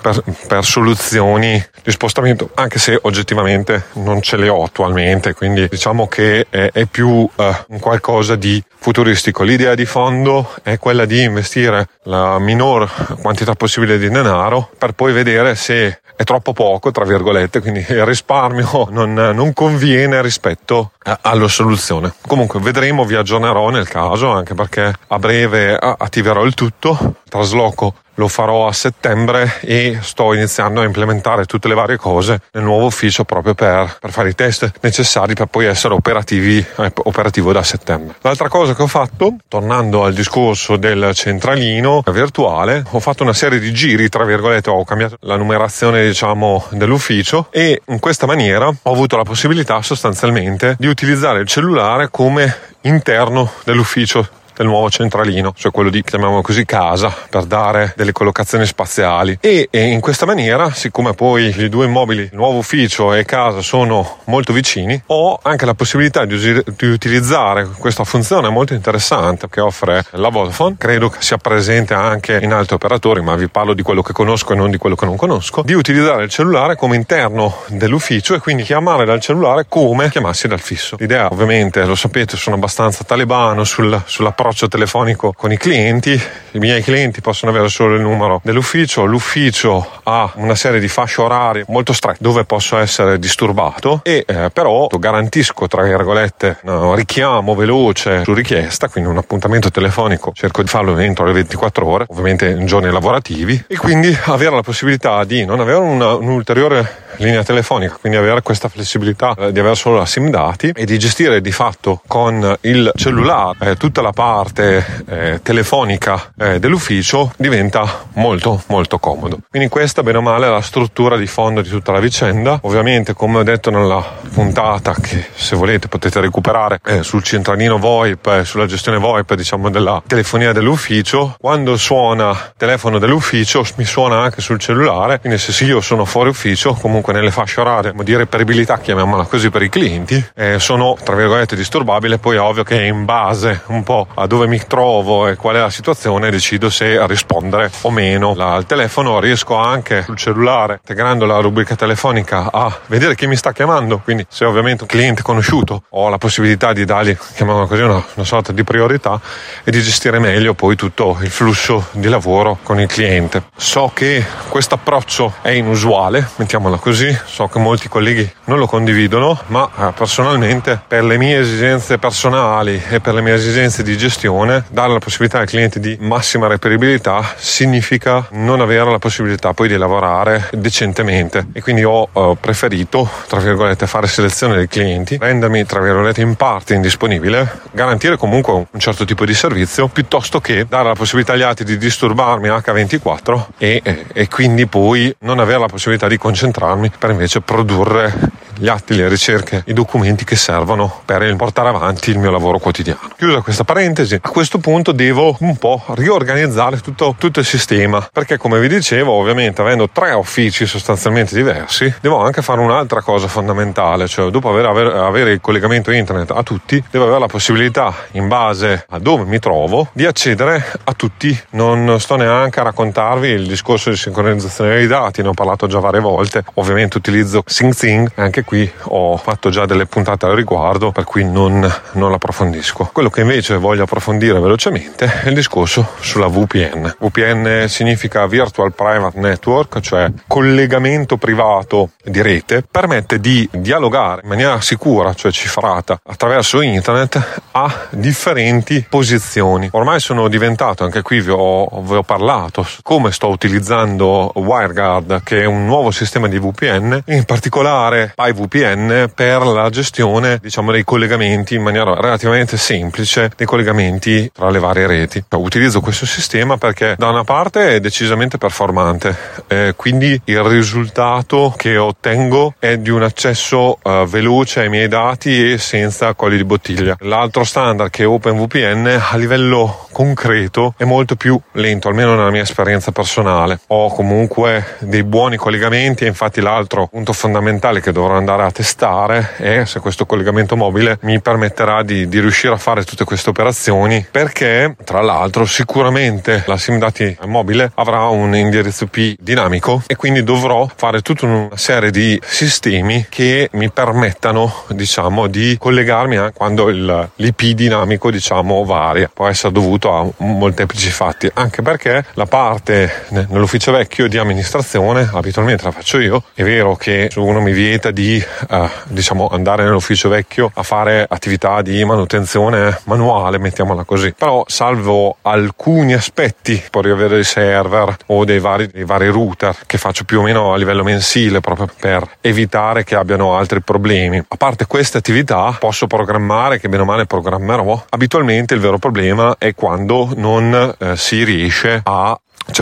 per, 0.00 0.22
per 0.46 0.64
soluzioni 0.64 1.64
di 1.82 1.90
spostamento 1.90 2.50
anche 2.54 2.78
se 2.78 2.98
oggettivamente 3.00 3.86
non 3.94 4.20
ce 4.20 4.36
le 4.36 4.48
ho 4.48 4.62
attualmente. 4.62 5.34
Quindi 5.34 5.68
diciamo 5.68 6.06
che 6.06 6.46
è, 6.48 6.70
è 6.72 6.84
più 6.84 7.28
eh, 7.36 7.78
qualcosa 7.80 8.36
di 8.36 8.62
futuristico. 8.76 9.42
L'idea 9.42 9.74
di 9.74 9.86
fondo 9.86 10.54
è 10.62 10.78
quella 10.78 11.04
di 11.04 11.22
investire 11.22 11.88
la 12.04 12.38
minor 12.38 12.90
quantità 13.20 13.54
possibile 13.54 13.98
di 13.98 14.08
denaro 14.08 14.57
per 14.78 14.92
poi 14.92 15.12
vedere 15.12 15.54
se 15.54 16.00
è 16.16 16.24
troppo 16.24 16.52
poco, 16.52 16.90
tra 16.90 17.04
virgolette, 17.04 17.60
quindi 17.60 17.84
il 17.88 18.04
risparmio 18.04 18.88
non, 18.90 19.12
non 19.12 19.52
conviene 19.52 20.20
rispetto 20.20 20.90
alla 21.20 21.46
soluzione. 21.46 22.12
Comunque 22.26 22.58
vedremo, 22.58 23.04
vi 23.04 23.14
aggiornerò 23.14 23.70
nel 23.70 23.88
caso, 23.88 24.30
anche 24.30 24.54
perché 24.54 24.92
a 25.06 25.18
breve 25.18 25.76
attiverò 25.76 26.44
il 26.44 26.54
tutto, 26.54 27.16
trasloco 27.28 27.94
lo 28.18 28.28
farò 28.28 28.66
a 28.66 28.72
settembre 28.72 29.60
e 29.60 29.98
sto 30.02 30.34
iniziando 30.34 30.80
a 30.80 30.84
implementare 30.84 31.44
tutte 31.44 31.68
le 31.68 31.74
varie 31.74 31.96
cose 31.96 32.40
nel 32.52 32.64
nuovo 32.64 32.86
ufficio 32.86 33.24
proprio 33.24 33.54
per, 33.54 33.96
per 34.00 34.10
fare 34.10 34.30
i 34.30 34.34
test 34.34 34.70
necessari 34.80 35.34
per 35.34 35.46
poi 35.46 35.66
essere 35.66 35.94
operativi, 35.94 36.58
eh, 36.58 36.92
operativo 37.04 37.52
da 37.52 37.62
settembre. 37.62 38.16
L'altra 38.20 38.48
cosa 38.48 38.74
che 38.74 38.82
ho 38.82 38.86
fatto, 38.86 39.36
tornando 39.48 40.04
al 40.04 40.12
discorso 40.12 40.76
del 40.76 41.12
centralino 41.14 42.02
virtuale, 42.12 42.84
ho 42.90 43.00
fatto 43.00 43.22
una 43.22 43.32
serie 43.32 43.58
di 43.58 43.72
giri, 43.72 44.08
tra 44.08 44.24
virgolette, 44.24 44.70
ho 44.70 44.84
cambiato 44.84 45.16
la 45.20 45.36
numerazione 45.36 46.04
diciamo 46.04 46.66
dell'ufficio 46.70 47.48
e 47.50 47.82
in 47.86 47.98
questa 48.00 48.26
maniera 48.26 48.66
ho 48.66 48.92
avuto 48.92 49.16
la 49.16 49.22
possibilità 49.22 49.80
sostanzialmente 49.82 50.74
di 50.78 50.86
utilizzare 50.86 51.40
il 51.40 51.46
cellulare 51.46 52.08
come 52.10 52.54
interno 52.82 53.50
dell'ufficio 53.64 54.28
del 54.58 54.66
nuovo 54.66 54.90
centralino, 54.90 55.52
cioè 55.56 55.70
quello 55.70 55.88
di, 55.88 56.02
chiamiamolo 56.02 56.42
così, 56.42 56.64
casa, 56.64 57.14
per 57.30 57.44
dare 57.44 57.94
delle 57.96 58.10
collocazioni 58.10 58.66
spaziali. 58.66 59.38
E, 59.40 59.68
e 59.70 59.86
in 59.86 60.00
questa 60.00 60.26
maniera, 60.26 60.72
siccome 60.72 61.14
poi 61.14 61.54
i 61.56 61.68
due 61.68 61.86
immobili, 61.86 62.22
il 62.22 62.30
nuovo 62.32 62.58
ufficio 62.58 63.14
e 63.14 63.24
casa, 63.24 63.60
sono 63.60 64.18
molto 64.24 64.52
vicini, 64.52 65.00
ho 65.06 65.38
anche 65.40 65.64
la 65.64 65.74
possibilità 65.74 66.24
di, 66.24 66.36
di 66.76 66.86
utilizzare 66.86 67.68
questa 67.78 68.02
funzione 68.02 68.48
molto 68.48 68.74
interessante 68.74 69.48
che 69.48 69.60
offre 69.60 70.04
la 70.10 70.28
Vodafone. 70.28 70.74
Credo 70.76 71.08
che 71.08 71.18
sia 71.20 71.36
presente 71.36 71.94
anche 71.94 72.40
in 72.42 72.52
altri 72.52 72.74
operatori, 72.74 73.22
ma 73.22 73.36
vi 73.36 73.48
parlo 73.48 73.74
di 73.74 73.82
quello 73.82 74.02
che 74.02 74.12
conosco 74.12 74.54
e 74.54 74.56
non 74.56 74.72
di 74.72 74.76
quello 74.76 74.96
che 74.96 75.04
non 75.04 75.16
conosco, 75.16 75.62
di 75.62 75.74
utilizzare 75.74 76.24
il 76.24 76.30
cellulare 76.30 76.74
come 76.74 76.96
interno 76.96 77.58
dell'ufficio 77.68 78.34
e 78.34 78.40
quindi 78.40 78.64
chiamare 78.64 79.04
dal 79.04 79.20
cellulare 79.20 79.66
come 79.68 80.10
chiamassi 80.10 80.48
dal 80.48 80.60
fisso. 80.60 80.96
L'idea, 80.98 81.28
ovviamente, 81.30 81.84
lo 81.84 81.94
sapete, 81.94 82.36
sono 82.36 82.56
abbastanza 82.56 83.04
talebano 83.04 83.62
sul, 83.62 84.02
sull'approccio 84.04 84.47
approccio 84.48 84.68
telefonico 84.68 85.34
con 85.36 85.52
i 85.52 85.58
clienti. 85.58 86.18
I 86.52 86.58
miei 86.58 86.82
clienti 86.82 87.20
possono 87.20 87.50
avere 87.50 87.68
solo 87.68 87.96
il 87.96 88.00
numero 88.00 88.40
dell'ufficio, 88.42 89.04
l'ufficio 89.04 89.86
ha 90.04 90.32
una 90.36 90.54
serie 90.54 90.80
di 90.80 90.88
fasce 90.88 91.20
orarie 91.20 91.64
molto 91.68 91.92
strette 91.92 92.18
dove 92.22 92.44
posso 92.44 92.78
essere 92.78 93.18
disturbato 93.18 94.00
e 94.02 94.24
eh, 94.26 94.48
però 94.50 94.86
garantisco 94.86 95.66
tra 95.66 95.82
virgolette 95.82 96.60
un 96.62 96.94
richiamo 96.94 97.54
veloce 97.54 98.24
su 98.24 98.32
richiesta, 98.32 98.88
quindi 98.88 99.10
un 99.10 99.18
appuntamento 99.18 99.70
telefonico 99.70 100.32
cerco 100.34 100.62
di 100.62 100.68
farlo 100.68 100.96
entro 100.96 101.26
le 101.26 101.32
24 101.32 101.86
ore, 101.86 102.06
ovviamente 102.08 102.48
in 102.48 102.64
giorni 102.64 102.90
lavorativi 102.90 103.64
e 103.68 103.76
quindi 103.76 104.16
avere 104.24 104.54
la 104.54 104.62
possibilità 104.62 105.24
di 105.24 105.44
non 105.44 105.60
avere 105.60 105.78
una, 105.78 106.14
un'ulteriore 106.14 107.06
linea 107.18 107.42
telefonica, 107.42 107.96
quindi 108.00 108.18
avere 108.18 108.42
questa 108.42 108.68
flessibilità 108.68 109.34
eh, 109.38 109.52
di 109.52 109.58
avere 109.60 109.74
solo 109.74 109.96
la 109.96 110.06
SIM 110.06 110.30
dati 110.30 110.72
e 110.74 110.84
di 110.84 110.98
gestire 110.98 111.40
di 111.40 111.52
fatto 111.52 112.02
con 112.06 112.56
il 112.62 112.90
cellulare 112.94 113.70
eh, 113.70 113.76
tutta 113.76 114.00
la 114.02 114.12
parte 114.12 115.04
eh, 115.08 115.40
telefonica 115.42 116.32
eh, 116.38 116.58
dell'ufficio 116.58 117.32
diventa 117.36 118.06
molto 118.14 118.62
molto 118.66 118.98
comodo. 118.98 119.38
Quindi 119.50 119.68
questa 119.68 120.02
bene 120.02 120.18
o 120.18 120.22
male 120.22 120.46
è 120.46 120.50
la 120.50 120.60
struttura 120.60 121.16
di 121.16 121.26
fondo 121.26 121.60
di 121.60 121.68
tutta 121.68 121.92
la 121.92 122.00
vicenda. 122.00 122.58
Ovviamente 122.62 123.14
come 123.14 123.38
ho 123.38 123.42
detto 123.42 123.70
nella 123.70 124.04
puntata 124.32 124.94
che 124.94 125.26
se 125.34 125.56
volete 125.56 125.88
potete 125.88 126.20
recuperare 126.20 126.80
eh, 126.84 127.02
sul 127.02 127.22
centralino 127.22 127.78
VoIP, 127.78 128.42
sulla 128.42 128.66
gestione 128.66 128.98
VoIP 128.98 129.34
diciamo 129.34 129.70
della 129.70 130.02
telefonia 130.06 130.52
dell'ufficio, 130.52 131.36
quando 131.38 131.76
suona 131.76 132.30
il 132.30 132.52
telefono 132.56 132.98
dell'ufficio 132.98 133.64
mi 133.76 133.84
suona 133.84 134.20
anche 134.20 134.40
sul 134.40 134.58
cellulare, 134.58 135.20
quindi 135.20 135.38
se 135.38 135.64
io 135.64 135.80
sono 135.80 136.04
fuori 136.04 136.28
ufficio 136.30 136.74
comunque 136.74 137.07
comunque 137.08 137.12
nelle 137.12 137.30
fasce 137.30 137.60
orarie 137.60 137.92
di 137.94 138.16
reperibilità, 138.16 138.78
chiamiamola 138.78 139.24
così 139.24 139.50
per 139.50 139.62
i 139.62 139.68
clienti, 139.68 140.22
eh, 140.34 140.58
sono 140.58 140.96
tra 141.02 141.14
virgolette 141.14 141.56
disturbabili, 141.56 142.18
poi 142.18 142.36
è 142.36 142.40
ovvio 142.40 142.64
che 142.64 142.82
in 142.84 143.04
base 143.04 143.62
un 143.66 143.82
po' 143.82 144.06
a 144.14 144.26
dove 144.26 144.46
mi 144.46 144.60
trovo 144.66 145.26
e 145.26 145.36
qual 145.36 145.56
è 145.56 145.60
la 145.60 145.70
situazione 145.70 146.30
decido 146.30 146.68
se 146.68 147.04
rispondere 147.06 147.70
o 147.82 147.90
meno 147.90 148.34
al 148.38 148.66
telefono, 148.66 149.20
riesco 149.20 149.54
anche 149.56 150.02
sul 150.02 150.16
cellulare, 150.16 150.74
integrando 150.80 151.24
la 151.24 151.38
rubrica 151.38 151.76
telefonica, 151.76 152.50
a 152.52 152.76
vedere 152.86 153.14
chi 153.14 153.26
mi 153.26 153.36
sta 153.36 153.52
chiamando, 153.52 153.98
quindi 153.98 154.26
se 154.28 154.44
ovviamente 154.44 154.82
un 154.82 154.88
cliente 154.88 155.22
conosciuto 155.22 155.84
ho 155.90 156.08
la 156.08 156.18
possibilità 156.18 156.72
di 156.72 156.84
dargli, 156.84 157.16
chiamiamola 157.34 157.66
così, 157.66 157.82
una, 157.82 158.04
una 158.14 158.26
sorta 158.26 158.52
di 158.52 158.64
priorità 158.64 159.20
e 159.64 159.70
di 159.70 159.80
gestire 159.80 160.18
meglio 160.18 160.54
poi 160.54 160.76
tutto 160.76 161.16
il 161.20 161.30
flusso 161.30 161.86
di 161.92 162.08
lavoro 162.08 162.58
con 162.62 162.80
il 162.80 162.88
cliente. 162.88 163.44
So 163.56 163.90
che 163.94 164.24
questo 164.48 164.74
approccio 164.74 165.34
è 165.40 165.50
inusuale, 165.50 166.28
mettiamola 166.36 166.76
così, 166.76 166.97
così, 166.98 167.16
so 167.26 167.46
che 167.46 167.60
molti 167.60 167.88
colleghi 167.88 168.28
non 168.46 168.58
lo 168.58 168.66
condividono, 168.66 169.38
ma 169.46 169.70
eh, 169.78 169.92
personalmente 169.96 170.80
per 170.84 171.04
le 171.04 171.16
mie 171.16 171.38
esigenze 171.38 171.96
personali 171.96 172.82
e 172.88 172.98
per 172.98 173.14
le 173.14 173.20
mie 173.20 173.34
esigenze 173.34 173.84
di 173.84 173.96
gestione, 173.96 174.64
dare 174.68 174.92
la 174.92 174.98
possibilità 174.98 175.38
ai 175.38 175.46
clienti 175.46 175.78
di 175.78 175.96
massima 176.00 176.48
reperibilità 176.48 177.34
significa 177.36 178.26
non 178.32 178.60
avere 178.60 178.90
la 178.90 178.98
possibilità 178.98 179.54
poi 179.54 179.68
di 179.68 179.76
lavorare 179.76 180.48
decentemente. 180.52 181.46
E 181.52 181.62
quindi 181.62 181.84
ho 181.84 182.08
eh, 182.12 182.36
preferito, 182.40 183.08
tra 183.28 183.38
virgolette, 183.38 183.86
fare 183.86 184.08
selezione 184.08 184.56
dei 184.56 184.66
clienti, 184.66 185.18
rendermi, 185.20 185.64
tra 185.66 185.80
virgolette, 185.80 186.20
in 186.20 186.34
parte 186.34 186.74
indisponibile, 186.74 187.60
garantire 187.70 188.16
comunque 188.16 188.52
un 188.52 188.80
certo 188.80 189.04
tipo 189.04 189.24
di 189.24 189.34
servizio 189.34 189.86
piuttosto 189.86 190.40
che 190.40 190.66
dare 190.68 190.88
la 190.88 190.94
possibilità 190.94 191.34
agli 191.34 191.42
altri 191.42 191.64
di 191.64 191.78
disturbarmi 191.78 192.48
H24 192.48 193.44
e, 193.56 193.80
e, 193.84 194.06
e 194.12 194.26
quindi 194.26 194.66
poi 194.66 195.14
non 195.20 195.38
avere 195.38 195.60
la 195.60 195.66
possibilità 195.66 196.08
di 196.08 196.18
concentrarmi 196.18 196.86
per 196.96 197.10
invece 197.10 197.40
produrre 197.40 198.12
gli 198.58 198.68
atti, 198.68 198.94
le 198.94 199.08
ricerche, 199.08 199.62
i 199.66 199.72
documenti 199.72 200.24
che 200.24 200.36
servono 200.36 201.00
per 201.04 201.34
portare 201.36 201.68
avanti 201.68 202.10
il 202.10 202.18
mio 202.18 202.30
lavoro 202.30 202.58
quotidiano. 202.58 203.00
Chiusa 203.16 203.40
questa 203.40 203.64
parentesi, 203.64 204.18
a 204.20 204.28
questo 204.28 204.58
punto 204.58 204.92
devo 204.92 205.36
un 205.40 205.56
po' 205.56 205.82
riorganizzare 205.88 206.80
tutto, 206.80 207.14
tutto 207.18 207.40
il 207.40 207.46
sistema 207.46 208.06
perché 208.12 208.36
come 208.36 208.58
vi 208.60 208.68
dicevo 208.68 209.12
ovviamente 209.12 209.60
avendo 209.60 209.88
tre 209.90 210.12
uffici 210.12 210.66
sostanzialmente 210.66 211.34
diversi 211.34 211.92
devo 212.00 212.18
anche 212.18 212.42
fare 212.42 212.60
un'altra 212.60 213.02
cosa 213.02 213.28
fondamentale, 213.28 214.06
cioè 214.06 214.30
dopo 214.30 214.50
aver, 214.50 214.66
aver, 214.66 214.86
avere 214.86 215.32
il 215.32 215.40
collegamento 215.40 215.90
internet 215.90 216.30
a 216.30 216.42
tutti 216.42 216.82
devo 216.90 217.04
avere 217.04 217.20
la 217.20 217.26
possibilità 217.26 217.94
in 218.12 218.28
base 218.28 218.86
a 218.88 218.98
dove 218.98 219.24
mi 219.24 219.38
trovo 219.38 219.88
di 219.92 220.06
accedere 220.06 220.64
a 220.84 220.92
tutti. 220.92 221.38
Non 221.50 221.98
sto 222.00 222.16
neanche 222.16 222.60
a 222.60 222.64
raccontarvi 222.64 223.28
il 223.28 223.46
discorso 223.46 223.90
di 223.90 223.96
sincronizzazione 223.96 224.74
dei 224.74 224.86
dati, 224.86 225.22
ne 225.22 225.28
ho 225.28 225.34
parlato 225.34 225.66
già 225.66 225.78
varie 225.78 226.00
volte, 226.00 226.44
ovviamente 226.54 226.96
utilizzo 226.96 227.42
SyncThing 227.46 228.12
anche 228.16 228.44
qui 228.48 228.72
ho 228.84 229.18
fatto 229.18 229.50
già 229.50 229.66
delle 229.66 229.84
puntate 229.84 230.24
al 230.24 230.34
riguardo, 230.34 230.90
per 230.90 231.04
cui 231.04 231.22
non, 231.22 231.70
non 231.92 232.10
l'approfondisco. 232.10 232.88
Quello 232.94 233.10
che 233.10 233.20
invece 233.20 233.58
voglio 233.58 233.82
approfondire 233.82 234.40
velocemente 234.40 235.20
è 235.22 235.28
il 235.28 235.34
discorso 235.34 235.86
sulla 236.00 236.28
VPN. 236.28 236.96
VPN 236.98 237.66
significa 237.68 238.26
Virtual 238.26 238.72
Private 238.72 239.18
Network, 239.18 239.80
cioè 239.80 240.10
collegamento 240.26 241.18
privato 241.18 241.90
di 242.02 242.22
rete, 242.22 242.64
permette 242.68 243.20
di 243.20 243.46
dialogare 243.52 244.22
in 244.22 244.30
maniera 244.30 244.58
sicura, 244.62 245.12
cioè 245.12 245.30
cifrata, 245.30 246.00
attraverso 246.06 246.62
internet 246.62 247.42
a 247.50 247.88
differenti 247.90 248.86
posizioni. 248.88 249.68
Ormai 249.72 250.00
sono 250.00 250.26
diventato, 250.28 250.84
anche 250.84 251.02
qui 251.02 251.20
vi 251.20 251.32
ho, 251.32 251.82
vi 251.82 251.96
ho 251.96 252.02
parlato, 252.02 252.66
come 252.80 253.12
sto 253.12 253.28
utilizzando 253.28 254.32
WireGuard, 254.34 255.22
che 255.22 255.42
è 255.42 255.44
un 255.44 255.66
nuovo 255.66 255.90
sistema 255.90 256.28
di 256.28 256.38
VPN, 256.38 257.02
in 257.08 257.24
particolare 257.24 258.14
Pi 258.14 258.36
VPN 258.38 259.10
per 259.14 259.44
la 259.44 259.68
gestione 259.70 260.38
diciamo, 260.40 260.72
dei 260.72 260.84
collegamenti 260.84 261.54
in 261.54 261.62
maniera 261.62 261.94
relativamente 261.94 262.56
semplice 262.56 263.30
dei 263.36 263.46
collegamenti 263.46 264.30
tra 264.32 264.50
le 264.50 264.58
varie 264.58 264.86
reti. 264.86 265.24
Utilizzo 265.30 265.80
questo 265.80 266.06
sistema 266.06 266.56
perché 266.56 266.94
da 266.96 267.08
una 267.08 267.24
parte 267.24 267.74
è 267.74 267.80
decisamente 267.80 268.38
performante, 268.38 269.16
eh, 269.46 269.74
quindi 269.76 270.20
il 270.24 270.42
risultato 270.42 271.54
che 271.56 271.76
ottengo 271.76 272.54
è 272.58 272.76
di 272.76 272.90
un 272.90 273.02
accesso 273.02 273.78
eh, 273.82 274.04
veloce 274.08 274.60
ai 274.60 274.68
miei 274.68 274.88
dati 274.88 275.52
e 275.52 275.58
senza 275.58 276.14
colli 276.14 276.36
di 276.36 276.44
bottiglia. 276.44 276.96
L'altro 277.00 277.44
standard 277.44 277.90
che 277.90 278.02
è 278.02 278.06
OpenVPN 278.06 279.00
a 279.10 279.16
livello 279.16 279.86
concreto 279.92 280.74
è 280.76 280.84
molto 280.84 281.16
più 281.16 281.40
lento, 281.52 281.88
almeno 281.88 282.14
nella 282.14 282.30
mia 282.30 282.42
esperienza 282.42 282.92
personale. 282.92 283.60
Ho 283.68 283.92
comunque 283.92 284.76
dei 284.80 285.02
buoni 285.02 285.36
collegamenti 285.36 286.04
e 286.04 286.08
infatti 286.08 286.40
l'altro 286.40 286.86
punto 286.86 287.12
fondamentale 287.12 287.80
che 287.80 287.92
dovrò 287.92 288.14
andare 288.14 288.27
andare 288.28 288.42
a 288.44 288.50
testare 288.50 289.30
e 289.38 289.64
se 289.64 289.80
questo 289.80 290.04
collegamento 290.04 290.54
mobile 290.54 290.98
mi 291.02 291.20
permetterà 291.20 291.82
di, 291.82 292.08
di 292.08 292.20
riuscire 292.20 292.52
a 292.52 292.58
fare 292.58 292.84
tutte 292.84 293.04
queste 293.04 293.30
operazioni 293.30 294.06
perché 294.10 294.76
tra 294.84 295.00
l'altro 295.00 295.46
sicuramente 295.46 296.44
la 296.46 296.58
SIM 296.58 296.78
dati 296.78 297.16
mobile 297.24 297.72
avrà 297.74 298.04
un 298.08 298.36
indirizzo 298.36 298.88
IP 298.90 299.16
dinamico 299.18 299.82
e 299.86 299.96
quindi 299.96 300.22
dovrò 300.22 300.68
fare 300.74 301.00
tutta 301.00 301.24
una 301.24 301.48
serie 301.54 301.90
di 301.90 302.20
sistemi 302.22 303.06
che 303.08 303.48
mi 303.52 303.70
permettano 303.70 304.64
diciamo 304.68 305.26
di 305.26 305.56
collegarmi 305.58 306.32
quando 306.34 306.68
il, 306.68 307.08
l'IP 307.16 307.42
dinamico 307.52 308.10
diciamo 308.10 308.64
varia 308.64 309.10
può 309.12 309.26
essere 309.26 309.52
dovuto 309.52 309.94
a 309.94 310.06
molteplici 310.18 310.90
fatti, 310.90 311.30
anche 311.32 311.62
perché 311.62 312.04
la 312.14 312.26
parte 312.26 313.06
nell'ufficio 313.08 313.72
vecchio 313.72 314.06
di 314.06 314.18
amministrazione 314.18 315.08
abitualmente 315.12 315.64
la 315.64 315.70
faccio 315.70 315.98
io. 315.98 316.24
È 316.34 316.42
vero 316.42 316.76
che 316.76 317.10
uno 317.16 317.40
mi 317.40 317.52
vieta 317.52 317.90
eh, 318.20 318.68
diciamo 318.84 319.28
andare 319.28 319.64
nell'ufficio 319.64 320.08
vecchio 320.08 320.50
a 320.54 320.62
fare 320.62 321.06
attività 321.08 321.62
di 321.62 321.84
manutenzione 321.84 322.80
manuale, 322.84 323.38
mettiamola 323.38 323.84
così. 323.84 324.14
Però 324.16 324.44
salvo 324.46 325.16
alcuni 325.22 325.94
aspetti, 325.94 326.62
può 326.70 326.80
riavere 326.80 327.14
dei 327.14 327.24
server 327.24 327.96
o 328.06 328.24
dei 328.24 328.38
vari, 328.38 328.68
dei 328.68 328.84
vari 328.84 329.08
router 329.08 329.56
che 329.66 329.78
faccio 329.78 330.04
più 330.04 330.20
o 330.20 330.22
meno 330.22 330.52
a 330.52 330.56
livello 330.56 330.82
mensile 330.82 331.40
proprio 331.40 331.68
per 331.78 332.08
evitare 332.20 332.84
che 332.84 332.94
abbiano 332.94 333.36
altri 333.36 333.60
problemi. 333.60 334.18
A 334.18 334.36
parte 334.36 334.66
queste 334.66 334.98
attività 334.98 335.56
posso 335.58 335.86
programmare, 335.86 336.58
che 336.58 336.68
bene 336.68 336.82
o 336.82 336.86
male 336.86 337.06
programmerò. 337.06 337.84
Abitualmente 337.90 338.54
il 338.54 338.60
vero 338.60 338.78
problema 338.78 339.36
è 339.38 339.54
quando 339.54 340.10
non 340.16 340.74
eh, 340.78 340.96
si 340.96 341.24
riesce 341.24 341.80
a 341.84 342.18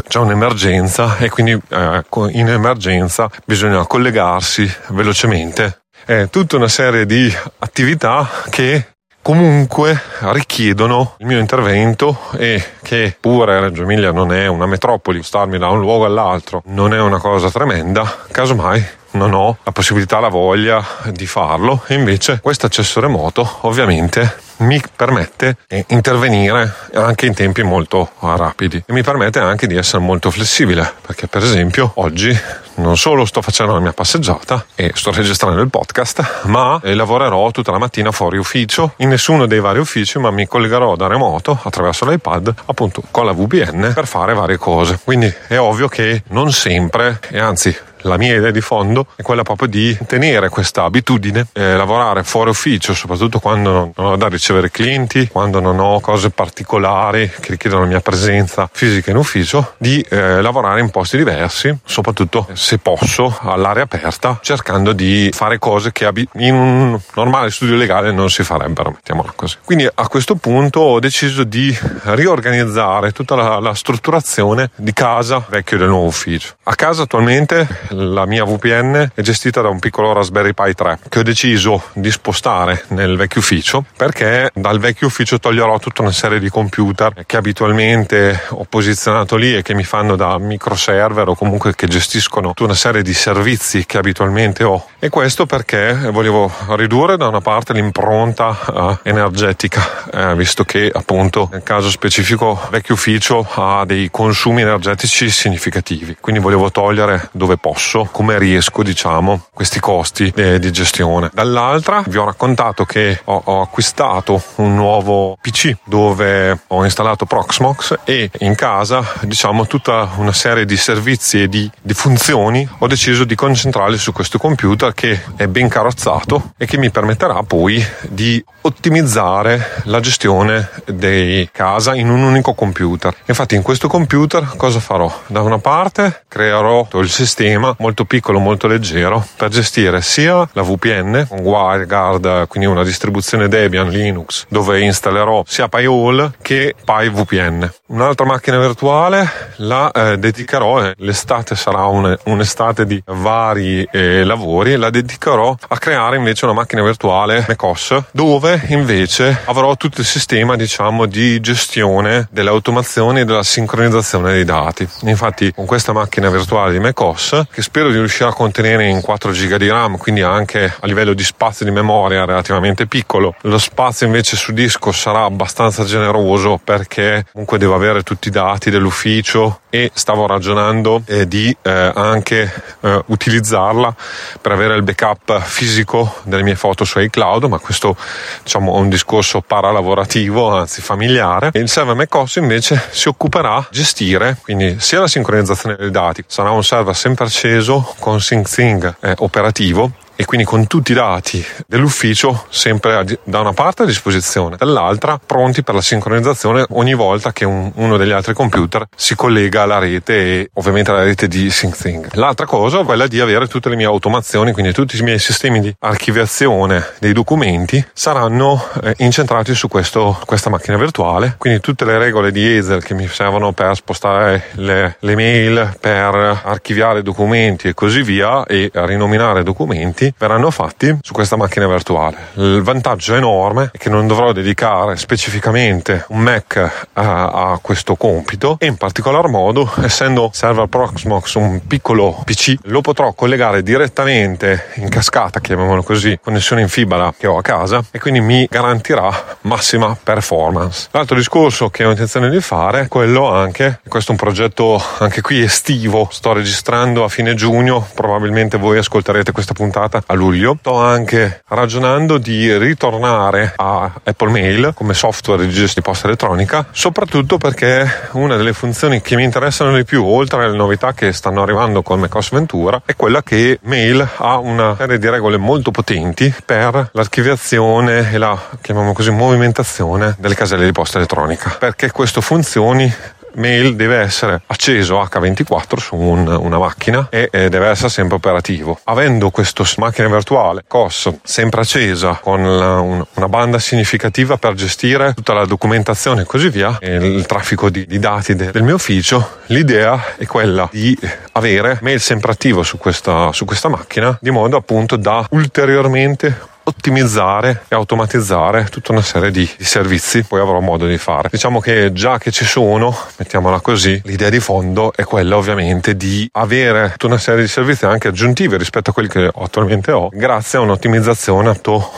c'è 0.07 0.19
un'emergenza 0.19 1.17
e 1.19 1.29
quindi 1.29 1.53
eh, 1.53 2.05
in 2.31 2.49
emergenza 2.49 3.31
bisogna 3.45 3.87
collegarsi 3.87 4.71
velocemente. 4.89 5.83
È 6.05 6.29
tutta 6.29 6.57
una 6.57 6.69
serie 6.69 7.07
di 7.07 7.33
attività 7.59 8.29
che 8.51 8.95
comunque 9.23 10.01
richiedono 10.21 11.17
il 11.19 11.27
mio 11.27 11.41
intervento 11.41 12.17
e 12.37 12.63
che 12.81 13.17
pure 13.19 13.59
Reggio 13.59 13.83
Emilia 13.83 14.13
non 14.13 14.33
è 14.33 14.47
una 14.47 14.67
metropoli, 14.67 15.23
starmi 15.25 15.59
da 15.59 15.69
un 15.69 15.81
luogo 15.81 16.05
all'altro 16.05 16.63
non 16.67 16.95
è 16.95 17.01
una 17.01 17.19
cosa 17.19 17.51
tremenda, 17.51 18.19
casomai 18.31 18.85
non 19.17 19.33
ho 19.33 19.59
la 19.63 19.73
possibilità, 19.73 20.21
la 20.21 20.29
voglia 20.29 20.85
di 21.13 21.27
farlo. 21.27 21.83
E 21.87 21.95
invece 21.95 22.41
questo 22.43 22.67
accesso 22.67 23.01
remoto 23.01 23.59
ovviamente 23.63 24.45
mi 24.59 24.81
permette 24.95 25.59
di 25.67 25.85
intervenire 25.89 26.73
anche 26.95 27.27
in 27.27 27.35
tempi 27.35 27.63
molto 27.63 28.11
rapidi. 28.21 28.83
E 28.87 28.93
mi 28.93 29.03
permette 29.03 29.39
anche 29.39 29.67
di 29.67 29.77
essere 29.77 30.03
molto 30.03 30.31
flessibile 30.31 30.95
perché 31.01 31.27
per 31.27 31.43
esempio 31.43 31.93
oggi 31.97 32.37
non 32.77 32.97
solo 32.97 33.25
sto 33.25 33.43
facendo 33.43 33.73
la 33.73 33.81
mia 33.81 33.93
passeggiata 33.93 34.67
e 34.75 34.93
sto 34.95 35.11
registrando 35.11 35.61
il 35.61 35.71
podcast 35.71 36.45
ma 36.45 36.79
lavorerò 36.83 37.51
tutta 37.51 37.73
la 37.73 37.79
mattina 37.79 38.13
fuori 38.13 38.39
ufficio. 38.39 38.95
In 38.99 39.09
nessuno 39.09 39.47
dei 39.47 39.61
vari 39.61 39.79
uffici 39.79 40.19
ma 40.19 40.31
mi 40.31 40.47
collegherò 40.47 40.97
da 40.97 41.07
remoto 41.07 41.59
attraverso 41.63 42.09
l'iPad 42.09 42.55
appunto 42.67 43.03
con 43.11 43.27
la 43.27 43.33
VPN 43.33 43.93
per 43.95 44.07
fare 44.07 44.35
varie 44.35 44.57
cose. 44.57 44.99
Quindi 45.03 45.33
è 45.49 45.59
ovvio 45.59 45.89
che 45.89 46.23
non 46.29 46.53
sempre 46.53 47.21
e 47.31 47.39
anzi 47.39 47.77
la 48.07 48.17
mia 48.17 48.37
idea 48.37 48.51
di 48.51 48.61
fondo 48.61 49.07
è 49.17 49.23
quella 49.23 49.43
proprio 49.43 49.69
di 49.69 49.97
tenere 50.07 50.49
questa 50.49 50.85
abitudine, 50.85 51.47
eh, 51.53 51.77
lavorare 51.77 52.23
fuori 52.23 52.51
ufficio, 52.51 52.95
soprattutto 52.95 53.39
quando 53.41 53.93
non, 53.95 54.13
ho 54.13 54.17
da 54.17 54.29
ricevere 54.29 54.71
clienti, 54.71 55.29
quando 55.29 55.61
non 55.61 55.79
ho 55.79 56.01
cose 56.01 56.31
particolari 56.31 57.29
che 57.29 57.51
richiedono 57.51 57.83
la 57.83 57.89
mia 57.89 58.01
presenza 58.01 58.69
fisica 58.73 59.11
in 59.11 59.17
ufficio, 59.17 59.75
di 59.79 60.01
eh, 60.09 60.41
lavorare 60.41 60.81
in 60.81 60.91
posti 60.91 61.17
diversi, 61.17 61.77
soprattutto 61.85 62.49
se 62.53 62.79
posso 62.79 63.37
all'aria 63.41 63.83
aperta, 63.83 64.39
cercando 64.43 64.93
di 64.93 65.31
fare 65.33 65.59
cose 65.59 65.93
che 65.93 66.11
in 66.35 66.55
un 66.55 66.99
normale 67.15 67.51
studio 67.51 67.75
legale 67.75 68.13
non 68.13 68.31
si 68.31 68.43
farebbero, 68.43 68.91
mettiamola 68.91 69.33
così. 69.35 69.57
Quindi 69.65 69.89
a 69.93 70.09
questo 70.09 70.37
punto 70.37 70.81
ho 70.81 71.01
deciso 71.01 71.45
di 71.45 71.77
riorganizzare 72.03 73.13
tutta 73.13 73.35
la, 73.35 73.59
la 73.59 73.75
strutturazione 73.75 74.71
di 74.77 74.93
casa 74.93 75.45
vecchio 75.49 75.79
del 75.79 75.89
nuovo 75.89 76.07
ufficio. 76.07 76.55
A 76.65 76.75
casa 76.75 77.03
attualmente 77.03 77.67
la 77.97 78.27
mia 78.27 78.45
VPN 78.45 79.13
è 79.15 79.21
gestita 79.23 79.63
da 79.63 79.69
un 79.69 79.79
piccolo 79.79 80.13
Raspberry 80.13 80.53
Pi 80.53 80.75
3 80.75 80.99
che 81.09 81.21
ho 81.21 81.23
deciso 81.23 81.85
di 81.95 82.11
spostare 82.11 82.85
nel 82.89 83.17
vecchio 83.17 83.41
ufficio 83.41 83.85
perché 83.97 84.51
dal 84.53 84.79
vecchio 84.79 85.07
ufficio 85.07 85.39
toglierò 85.39 85.79
tutta 85.79 86.03
una 86.03 86.13
serie 86.13 86.39
di 86.39 86.51
computer 86.51 87.25
che 87.25 87.37
abitualmente 87.37 88.43
ho 88.51 88.67
posizionato 88.69 89.37
lì 89.37 89.57
e 89.57 89.63
che 89.63 89.75
mi 89.75 89.85
fanno 89.85 90.15
da 90.15 90.39
microserver 90.39 91.29
o 91.29 91.35
comunque 91.35 91.75
che 91.75 91.87
gestiscono 91.87 92.49
tutta 92.49 92.65
una 92.65 92.75
serie 92.75 93.03
di 93.03 93.15
servizi 93.15 93.87
che 93.87 93.97
abitualmente 93.97 94.65
ho. 94.65 94.87
E 94.99 95.09
questo 95.09 95.47
perché 95.47 95.95
volevo 96.11 96.53
ridurre 96.71 97.17
da 97.17 97.29
una 97.29 97.41
parte 97.41 97.73
l'impronta 97.73 98.59
uh, 98.67 99.09
energetica 99.09 100.05
eh, 100.13 100.35
visto 100.35 100.65
che 100.65 100.91
appunto 100.93 101.49
nel 101.53 101.63
caso 101.63 101.91
specifico 101.91 102.61
vecchio 102.71 102.95
ufficio 102.95 103.47
ha 103.55 103.85
dei 103.87 104.11
consumi 104.11 104.63
energetici 104.63 105.31
significativi. 105.31 106.17
Quindi 106.21 106.41
volevo 106.41 106.71
togliere 106.71 107.29
dove 107.33 107.57
posso 107.57 107.86
posso, 107.87 108.09
come 108.11 108.37
riesco, 108.37 108.83
diciamo, 108.83 109.47
questi 109.55 109.79
costi 109.79 110.33
eh, 110.35 110.59
di 110.59 110.73
gestione. 110.73 111.31
Dall'altra 111.33 112.03
vi 112.07 112.17
ho 112.17 112.25
raccontato 112.25 112.85
che 112.85 113.21
ho, 113.25 113.41
ho, 113.45 113.61
acquistato 113.61 114.43
un 114.57 114.75
nuovo 114.75 115.39
PC 115.41 115.77
dove 115.85 116.59
ho 116.67 116.83
installato 116.83 117.27
Proxmox 117.27 118.01
e 118.05 118.29
in 118.41 118.57
casa, 118.57 119.05
diciamo, 119.21 119.67
tutta 119.69 120.11
una 120.17 120.33
serie 120.33 120.65
di 120.65 120.77
servizi 120.77 121.43
e 121.43 121.49
di, 121.49 121.71
di 121.81 121.95
funzioni 121.95 122.69
ho 122.79 122.87
deciso 122.89 123.25
di 123.25 123.37
concentrarli 123.37 123.97
su 123.97 124.13
questo 124.13 124.39
computer 124.39 124.93
che 124.93 125.23
è 125.37 125.47
ben 125.47 125.69
carrozzato 125.69 126.55
e 126.57 126.67
che 126.67 126.79
mi 126.79 126.91
permetterà 126.91 127.43
poi 127.45 127.85
di 128.09 128.45
ottimizzare 128.63 129.83
la 129.85 130.01
gestione 130.01 130.71
di 130.87 131.49
casa 131.53 131.95
in 131.95 132.09
un 132.09 132.23
unico 132.23 132.55
computer. 132.55 133.15
Infatti 133.27 133.55
in 133.55 133.63
questo 133.63 133.87
computer 133.87 134.55
cosa 134.57 134.81
farò? 134.81 135.13
Da 135.29 135.41
una 135.43 135.59
parte 135.59 136.25
creerò 136.27 136.89
il 136.95 137.09
sistema 137.09 137.66
molto 137.79 138.05
piccolo, 138.05 138.39
molto 138.39 138.67
leggero 138.67 139.25
per 139.37 139.49
gestire 139.49 140.03
sia 140.03 140.49
la 140.53 140.63
VPN 140.63 141.27
con 141.29 141.39
WireGuard, 141.41 142.47
quindi 142.49 142.69
una 142.69 142.85
distribuzione 142.85 143.49
Debian 143.49 143.89
Linux 143.89 144.47
dove 144.49 144.81
installerò 144.81 145.43
sia 145.47 145.69
PyHall 145.69 146.33
che 146.43 146.75
PyVPN. 146.85 147.71
Un'altra 147.87 148.27
macchina 148.27 148.59
virtuale 148.59 149.29
la 149.57 149.91
eh, 149.91 150.19
dedicherò, 150.19 150.85
eh, 150.85 150.95
l'estate 150.99 151.55
sarà 151.55 151.87
un, 151.87 152.17
un'estate 152.25 152.85
di 152.85 153.03
vari 153.07 153.87
eh, 153.91 154.25
lavori, 154.25 154.77
la 154.77 154.91
dedicherò 154.91 155.57
a 155.69 155.79
creare 155.79 156.17
invece 156.17 156.45
una 156.45 156.55
macchina 156.55 156.83
virtuale 156.83 157.45
macOS 157.49 158.03
dove 158.11 158.63
invece 158.69 159.43
avrò 159.45 159.77
tutto 159.77 160.01
il 160.01 160.07
sistema 160.07 160.57
diciamo 160.57 161.07
di 161.07 161.41
gestione 161.41 162.29
delle 162.31 162.51
automazioni 162.51 163.21
e 163.21 163.25
della 163.25 163.43
sincronizzazione 163.43 164.33
dei 164.33 164.45
dati. 164.45 164.89
Infatti 165.03 165.53
con 165.53 165.67
questa 165.67 165.93
macchina 165.93 166.29
virtuale 166.29 166.73
di 166.73 166.81
macOS 166.81 167.47
che 167.57 167.63
spero 167.63 167.89
di 167.89 167.97
riuscire 167.97 168.29
a 168.29 168.35
contenere 168.35 168.87
in 168.87 169.01
4 169.01 169.31
GB 169.31 169.55
di 169.55 169.71
RAM, 169.71 169.97
quindi 169.97 170.21
anche 170.21 170.75
a 170.79 170.87
livello 170.87 171.15
di 171.15 171.25
spazio 171.25 171.65
di 171.65 171.71
memoria 171.71 172.27
relativamente 172.27 172.87
piccolo. 172.87 173.35
Lo 173.43 173.57
spazio 173.57 174.05
invece 174.05 174.37
su 174.37 174.53
disco 174.53 174.93
sarà 174.93 175.23
abbastanza 175.23 175.83
generoso 175.85 176.61
perché 176.63 177.25
comunque 177.33 177.57
devo 177.57 177.75
avere 177.75 178.03
tutti 178.03 178.29
i 178.29 178.31
dati 178.31 178.69
dell'ufficio 178.69 179.61
e 179.71 179.91
stavo 179.95 180.27
ragionando 180.27 181.01
eh, 181.07 181.27
di 181.27 181.55
eh, 181.63 181.93
anche 181.95 182.53
eh, 182.81 183.03
utilizzarla 183.07 183.95
per 184.39 184.53
avere 184.53 184.77
il 184.77 184.83
backup 184.83 185.41
fisico 185.41 186.17
delle 186.25 186.43
mie 186.43 186.57
foto 186.57 186.85
su 186.85 187.01
iCloud, 187.01 187.45
ma 187.45 187.59
questo 187.59 187.97
diciamo 188.43 188.77
è 188.77 188.81
un 188.81 188.91
discorso 188.91 189.41
paralavorativo, 189.41 190.55
anzi 190.55 190.83
familiare. 190.83 191.49
E 191.55 191.61
il 191.61 191.71
server 191.71 191.95
MacOS 191.95 192.37
invece 192.37 192.83
si 192.91 193.09
occuperà 193.09 193.67
di 193.71 193.79
gestire 193.79 194.37
quindi 194.43 194.77
sia 194.79 195.01
la 195.01 195.09
sincronizzazione 195.09 195.77
dei 195.77 195.91
dati, 195.91 196.23
sarà 196.27 196.51
un 196.51 196.63
server 196.63 196.95
100% 196.95 197.46
sceso 197.47 197.95
con 198.01 198.21
Sing 198.21 198.45
Sing 198.45 198.97
eh, 199.01 199.15
operativo 199.19 199.93
e 200.17 200.25
quindi 200.25 200.47
con 200.47 200.67
tutti 200.67 200.93
i 200.93 200.95
dati 200.95 201.45
dell'ufficio 201.67 202.47
sempre 202.49 203.05
da 203.23 203.41
una 203.41 203.53
parte 203.53 203.83
a 203.83 203.87
disposizione, 203.87 204.57
dall'altra 204.57 205.21
pronti 205.25 205.63
per 205.63 205.75
la 205.75 205.83
sincronizzazione 205.83 206.65
ogni 206.71 206.95
volta 206.95 207.33
che 207.33 207.45
un, 207.45 207.71
uno 207.75 207.97
degli 207.97 208.11
altri 208.11 208.33
computer 208.33 208.87
si 208.97 209.15
collega 209.15 209.63
alla 209.63 209.79
rete 209.79 210.15
e 210.15 210.51
ovviamente 210.55 210.91
alla 210.91 211.03
rete 211.03 211.29
di 211.29 211.51
SyncThing. 211.51 212.15
L'altra 212.15 212.47
cosa 212.47 212.81
è 212.81 212.85
quella 212.85 213.07
di 213.07 213.21
avere 213.21 213.47
tutte 213.47 213.69
le 213.69 213.77
mie 213.77 213.87
automazioni, 213.87 214.53
quindi 214.53 214.73
tutti 214.73 214.99
i 214.99 215.03
miei 215.03 215.19
sistemi 215.19 215.61
di 215.61 215.75
archiviazione 215.81 216.85
dei 216.99 217.13
documenti 217.13 217.85
saranno 217.93 218.65
eh, 218.83 218.95
incentrati 218.99 219.55
su 219.55 219.69
questo, 219.69 220.19
questa 220.25 220.51
macchina 220.51 220.79
virtuale, 220.79 221.35
quindi 221.39 221.61
tutte 221.61 221.85
le 221.85 221.99
regole 221.99 222.33
di 222.33 222.57
Ezel 222.57 222.83
che 222.83 222.95
mi 222.95 223.07
servono 223.07 223.53
per 223.53 223.77
spostare 223.77 224.47
le, 224.53 224.97
le 224.99 225.15
mail, 225.15 225.77
per 225.79 226.41
archiviare 226.45 227.03
documenti 227.03 227.69
e 227.69 227.75
così 227.75 228.03
via 228.03 228.45
e 228.47 228.71
rinominare 228.73 229.43
documenti 229.43 230.06
progetti 230.07 230.15
verranno 230.19 230.51
fatti 230.51 230.97
su 231.01 231.13
questa 231.13 231.37
macchina 231.37 231.67
virtuale. 231.67 232.17
Il 232.35 232.63
vantaggio 232.63 233.15
enorme 233.15 233.71
è 233.73 233.79
che 233.79 233.89
non 233.89 234.07
dovrò 234.07 234.33
dedicare 234.33 234.97
specificamente 234.97 236.05
un 236.09 236.21
Mac 236.21 236.87
a, 236.93 237.53
a 237.53 237.59
questo 237.61 237.97
compito 237.97 238.57
e 238.59 238.67
in 238.67 238.77
particolar 238.77 239.29
modo, 239.29 239.71
essendo 239.83 240.31
server 240.33 240.67
Proxmox 240.67 241.35
un 241.35 241.61
piccolo 241.67 242.23
PC, 242.25 242.55
lo 242.65 242.81
potrò 242.81 243.13
collegare 243.13 243.63
direttamente 243.63 244.67
in 244.75 244.89
cascata, 244.89 245.41
chiamiamolo 245.41 245.83
così, 245.83 246.19
connessione 246.23 246.63
in 246.63 246.69
fibra 246.69 247.13
che 247.17 247.27
ho 247.27 247.39
a 247.39 247.43
casa 247.43 247.83
e 247.91 247.99
quindi 247.99 248.21
mi 248.21 248.47
garantirà 248.51 249.37
massima 249.43 249.97
performance. 250.01 250.89
L'altro 250.93 251.17
discorso 251.17 251.71
che 251.71 251.85
ho 251.85 251.91
intenzione 251.91 252.29
di 252.29 252.41
fare 252.41 252.83
è 252.83 252.89
quello 252.89 253.31
anche, 253.31 253.81
questo 253.87 254.11
è 254.11 254.15
un 254.15 254.21
progetto 254.21 254.83
anche 254.99 255.21
qui 255.21 255.41
estivo, 255.41 256.09
sto 256.11 256.33
registrando 256.33 257.05
a 257.05 257.09
fine 257.09 257.35
giugno, 257.35 257.87
probabilmente 257.95 258.59
voi 258.59 258.79
ascolterete 258.79 259.33
questa 259.33 259.55
puntata 259.55 259.96
aperta 259.97 260.13
a 260.13 260.17
luglio. 260.17 260.57
Sto 260.59 260.81
anche 260.81 261.43
ragionando 261.49 262.19
di 262.19 262.57
ritornare 262.57 263.53
a 263.57 263.91
Apple 264.03 264.31
Mail 264.31 264.73
come 264.75 264.95
software 264.95 265.43
di 265.43 265.49
gestione 265.49 265.65
di 265.77 265.83
posta 265.83 266.07
elettronica, 266.07 266.67
soprattutto 266.71 267.39
perché 267.39 268.09
una 268.13 268.37
delle 268.37 268.53
funzioni 268.53 269.01
che 269.03 269.17
mi 269.17 269.25
interessano 269.25 269.75
di 269.75 269.85
più, 269.85 270.05
oltre 270.05 270.45
alle 270.45 270.57
novità 270.57 270.93
che 270.95 271.13
stanno 271.13 271.43
arrivando 271.43 271.83
con 271.83 272.01
macOS 272.01 272.31
Ventura, 272.31 272.81
è 272.85 272.95
quella 272.97 273.23
che 273.23 273.59
Mail 273.63 274.07
ha 274.17 274.39
una 274.39 274.75
serie 274.77 274.99
di 274.99 275.09
regole 275.09 275.37
molto 275.37 275.71
potenti 275.71 276.33
per 276.45 276.91
l'archiviazione 276.93 278.13
e 278.13 278.19
la, 278.19 278.39
chiamiamo 278.61 278.93
così, 278.93 279.11
movimentazione 279.11 280.15
delle 280.19 280.35
caselle 280.35 280.65
di 280.65 280.73
posta 280.73 280.99
elettronica. 280.99 281.57
Perché 281.59 281.91
questo 281.91 282.21
funzioni 282.21 282.93
mail 283.37 283.75
deve 283.77 283.99
essere 283.99 284.43
acceso 284.47 285.01
H24 285.01 285.77
su 285.79 285.97
un, 285.97 286.27
una 286.27 286.59
macchina 286.59 287.09
e, 287.11 287.29
e, 287.33 287.49
deve 287.49 287.69
essere 287.69 287.89
sempre 287.89 288.17
operativo. 288.17 288.79
Avendo 288.85 289.31
questa 289.31 289.65
macchina 289.79 290.09
virtuale 290.09 290.65
COS 290.67 291.15
sempre 291.23 291.61
accesa 291.63 292.19
con 292.23 292.43
la, 292.57 292.81
un, 292.81 293.05
una 293.15 293.29
banda 293.29 293.59
significativa 293.59 294.37
per 294.37 294.55
gestire 294.55 295.15
tutta 295.15 295.33
la 295.33 295.45
documentazione 295.45 296.23
e 296.23 296.25
così 296.25 296.49
via, 296.49 296.79
e 296.81 296.97
il 296.97 297.27
traffico 297.27 297.71
di, 297.71 297.87
di 297.87 297.99
dati 297.99 298.35
de, 298.35 298.51
del 298.51 298.63
mio 298.63 298.75
ufficio, 298.75 299.39
l'idea 299.47 300.17
è 300.17 300.27
quella 300.27 300.69
di 300.71 300.99
avere 301.33 301.79
mail 301.83 302.01
sempre 302.01 302.33
attivo 302.33 302.63
su 302.63 302.79
questa, 302.79 303.33
su 303.33 303.45
questa 303.45 303.69
macchina 303.69 304.17
di 304.21 304.31
modo 304.31 304.57
appunto 304.57 304.97
da 304.97 305.27
ulteriormente 305.31 306.55
ottimizzare 306.69 307.65
e 307.69 307.75
automatizzare 307.75 308.65
tutta 308.71 308.93
una 308.93 309.03
serie 309.03 309.31
di, 309.31 309.49
di, 309.57 309.65
servizi, 309.65 310.25
poi 310.25 310.41
avrò 310.41 310.61
modo 310.61 310.87
di 310.87 310.99
fare. 310.99 311.29
Diciamo 311.31 311.61
che 311.61 311.93
già 311.93 312.19
che 312.19 312.31
ci 312.31 312.45
sono, 312.45 312.97
mettiamola 313.17 313.61
così, 313.61 314.01
l'idea 314.05 314.31
di 314.31 314.41
fondo 314.41 314.93
è 314.95 315.05
quella 315.05 315.37
ovviamente 315.37 315.97
di 315.97 316.29
avere 316.33 316.91
tutta 316.93 317.07
una 317.07 317.19
serie 317.19 317.43
di 317.43 317.49
servizi 317.49 317.87
anche 317.87 318.09
aggiuntivi 318.09 318.57
rispetto 318.57 318.91
a 318.91 318.93
quelli 318.93 319.09
che 319.09 319.31
attualmente 319.35 319.93
ho, 319.93 320.09
grazie 320.13 320.59
a 320.59 320.63
un'ottimizzazione 320.63 321.55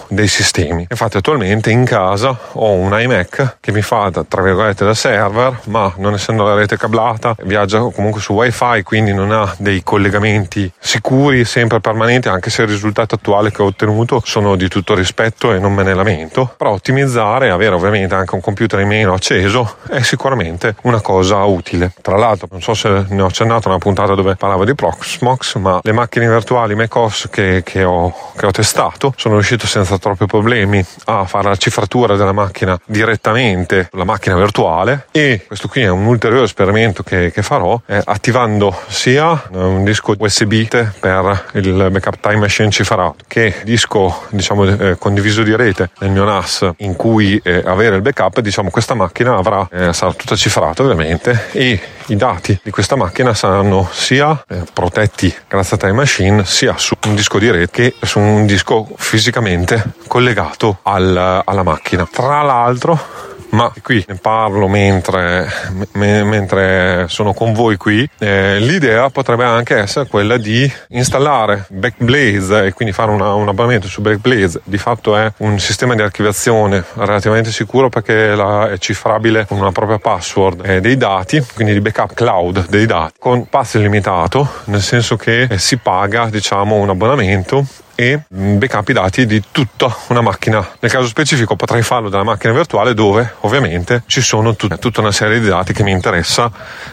dei 0.08 0.28
sistemi. 0.28 0.86
Infatti 0.88 1.16
attualmente 1.16 1.70
in 1.70 1.84
casa 1.84 2.36
ho 2.52 2.72
un 2.72 2.98
iMac 2.98 3.58
che 3.60 3.72
mi 3.72 3.82
fa 3.82 4.10
tra 4.28 4.42
virgolette 4.42 4.84
da 4.84 4.94
server, 4.94 5.60
ma 5.64 5.92
non 5.96 6.14
essendo 6.14 6.44
la 6.44 6.54
rete 6.54 6.76
cablata, 6.76 7.34
viaggia 7.42 7.80
comunque 7.80 8.20
su 8.20 8.32
wifi, 8.32 8.82
quindi 8.82 9.12
non 9.12 9.32
ha 9.32 9.54
dei 9.58 9.82
collegamenti 9.82 10.70
sicuri, 10.78 11.44
sempre 11.44 11.80
permanenti, 11.80 12.28
anche 12.28 12.50
se 12.50 12.62
il 12.62 12.68
risultato 12.68 13.16
attuale 13.16 13.50
che 13.50 13.62
ho 13.62 13.66
ottenuto 13.66 14.22
sono 14.24 14.56
di 14.58 14.68
tutto 14.68 14.94
rispetto 14.94 15.52
e 15.52 15.58
non 15.58 15.72
me 15.72 15.82
ne 15.82 15.94
lamento, 15.94 16.52
però 16.56 16.72
ottimizzare 16.72 17.50
avere 17.50 17.74
ovviamente 17.74 18.14
anche 18.14 18.34
un 18.34 18.42
computer 18.42 18.80
in 18.80 18.88
meno 18.88 19.14
acceso 19.14 19.76
è 19.88 20.02
sicuramente 20.02 20.74
una 20.82 21.00
cosa 21.00 21.44
utile. 21.44 21.92
Tra 22.02 22.16
l'altro, 22.16 22.48
non 22.50 22.60
so 22.60 22.74
se 22.74 23.06
ne 23.08 23.22
ho 23.22 23.26
accennato 23.26 23.68
una 23.68 23.78
puntata 23.78 24.14
dove 24.14 24.36
parlavo 24.36 24.64
di 24.64 24.74
Proxmox, 24.74 25.56
ma 25.56 25.80
le 25.82 25.92
macchine 25.92 26.28
virtuali 26.28 26.74
macOS 26.74 27.28
che, 27.30 27.62
che, 27.64 27.84
ho, 27.84 28.14
che 28.36 28.46
ho 28.46 28.50
testato 28.50 29.14
sono 29.16 29.34
riuscito 29.34 29.66
senza 29.66 29.98
troppi 29.98 30.26
problemi 30.26 30.84
a 31.06 31.24
fare 31.24 31.48
la 31.48 31.56
cifratura 31.56 32.16
della 32.16 32.32
macchina 32.32 32.78
direttamente 32.84 33.88
sulla 33.90 34.04
macchina 34.04 34.36
virtuale 34.36 35.06
e 35.10 35.44
questo 35.46 35.68
qui 35.68 35.82
è 35.82 35.88
un 35.88 36.06
ulteriore 36.06 36.44
esperimento 36.44 37.02
che, 37.02 37.30
che 37.30 37.42
farò 37.42 37.80
eh, 37.86 38.00
attivando 38.04 38.76
sia 38.88 39.44
un 39.50 39.84
disco 39.84 40.14
USB 40.18 40.66
per 40.98 41.50
il 41.54 41.88
backup 41.90 42.20
time 42.20 42.36
machine 42.36 42.70
cifrato 42.70 43.16
che 43.26 43.54
disco 43.64 44.24
diciamo 44.30 44.47
diciamo, 44.48 44.64
eh, 44.64 44.98
condiviso 44.98 45.42
di 45.42 45.54
rete 45.54 45.90
nel 45.98 46.10
mio 46.10 46.24
NAS 46.24 46.70
in 46.78 46.96
cui 46.96 47.38
eh, 47.42 47.62
avere 47.64 47.96
il 47.96 48.02
backup, 48.02 48.40
diciamo, 48.40 48.70
questa 48.70 48.94
macchina 48.94 49.36
avrà, 49.36 49.68
eh, 49.70 49.92
sarà 49.92 50.12
tutta 50.12 50.36
cifrata 50.36 50.82
ovviamente 50.82 51.48
e 51.52 51.78
i 52.06 52.16
dati 52.16 52.58
di 52.62 52.70
questa 52.70 52.96
macchina 52.96 53.34
saranno 53.34 53.88
sia 53.92 54.42
eh, 54.48 54.62
protetti 54.72 55.34
grazie 55.46 55.76
a 55.76 55.78
Time 55.78 55.92
Machine 55.92 56.44
sia 56.46 56.76
su 56.78 56.94
un 57.06 57.14
disco 57.14 57.38
di 57.38 57.50
rete 57.50 57.66
che 57.70 57.94
su 58.00 58.18
un 58.18 58.46
disco 58.46 58.88
fisicamente 58.96 59.92
collegato 60.06 60.78
al, 60.82 61.42
alla 61.44 61.62
macchina. 61.62 62.08
Tra 62.10 62.42
l'altro 62.42 63.36
ma 63.50 63.72
qui 63.82 64.04
ne 64.06 64.16
parlo 64.16 64.68
mentre, 64.68 65.48
me, 65.92 66.22
mentre 66.24 67.06
sono 67.08 67.32
con 67.32 67.52
voi 67.52 67.76
qui. 67.76 68.08
Eh, 68.18 68.58
l'idea 68.58 69.08
potrebbe 69.10 69.44
anche 69.44 69.76
essere 69.76 70.08
quella 70.08 70.36
di 70.36 70.70
installare 70.88 71.66
Backblaze 71.68 72.66
e 72.66 72.72
quindi 72.72 72.94
fare 72.94 73.10
una, 73.10 73.34
un 73.34 73.48
abbonamento 73.48 73.88
su 73.88 74.00
Backblaze. 74.00 74.60
Di 74.64 74.78
fatto 74.78 75.16
è 75.16 75.32
un 75.38 75.58
sistema 75.58 75.94
di 75.94 76.02
archiviazione 76.02 76.84
relativamente 76.94 77.50
sicuro 77.50 77.88
perché 77.88 78.34
la, 78.34 78.70
è 78.70 78.78
cifrabile 78.78 79.46
con 79.46 79.58
una 79.58 79.72
propria 79.72 79.98
password 79.98 80.64
eh, 80.64 80.80
dei 80.80 80.96
dati, 80.96 81.44
quindi 81.54 81.72
di 81.72 81.80
backup 81.80 82.14
cloud 82.14 82.68
dei 82.68 82.86
dati, 82.86 83.14
con 83.18 83.48
passo 83.48 83.78
illimitato, 83.78 84.48
nel 84.64 84.82
senso 84.82 85.16
che 85.16 85.42
eh, 85.42 85.58
si 85.58 85.78
paga 85.78 86.28
diciamo 86.28 86.76
un 86.76 86.90
abbonamento 86.90 87.66
e 88.00 88.20
backup 88.28 88.88
i 88.90 88.92
dati 88.92 89.26
di 89.26 89.42
tutta 89.50 89.92
una 90.06 90.20
macchina. 90.20 90.64
Nel 90.78 90.88
caso 90.88 91.08
specifico 91.08 91.56
potrei 91.56 91.82
farlo 91.82 92.08
dalla 92.08 92.22
macchina 92.22 92.52
virtuale 92.52 92.94
dove 92.94 93.34
ovviamente 93.40 94.04
ci 94.06 94.20
sono 94.20 94.54
tut- 94.54 94.78
tutta 94.78 95.00
una 95.00 95.10
serie 95.10 95.40
di 95.40 95.48
dati 95.48 95.72
che 95.72 95.82
mi 95.82 95.90
interessa 95.90 96.48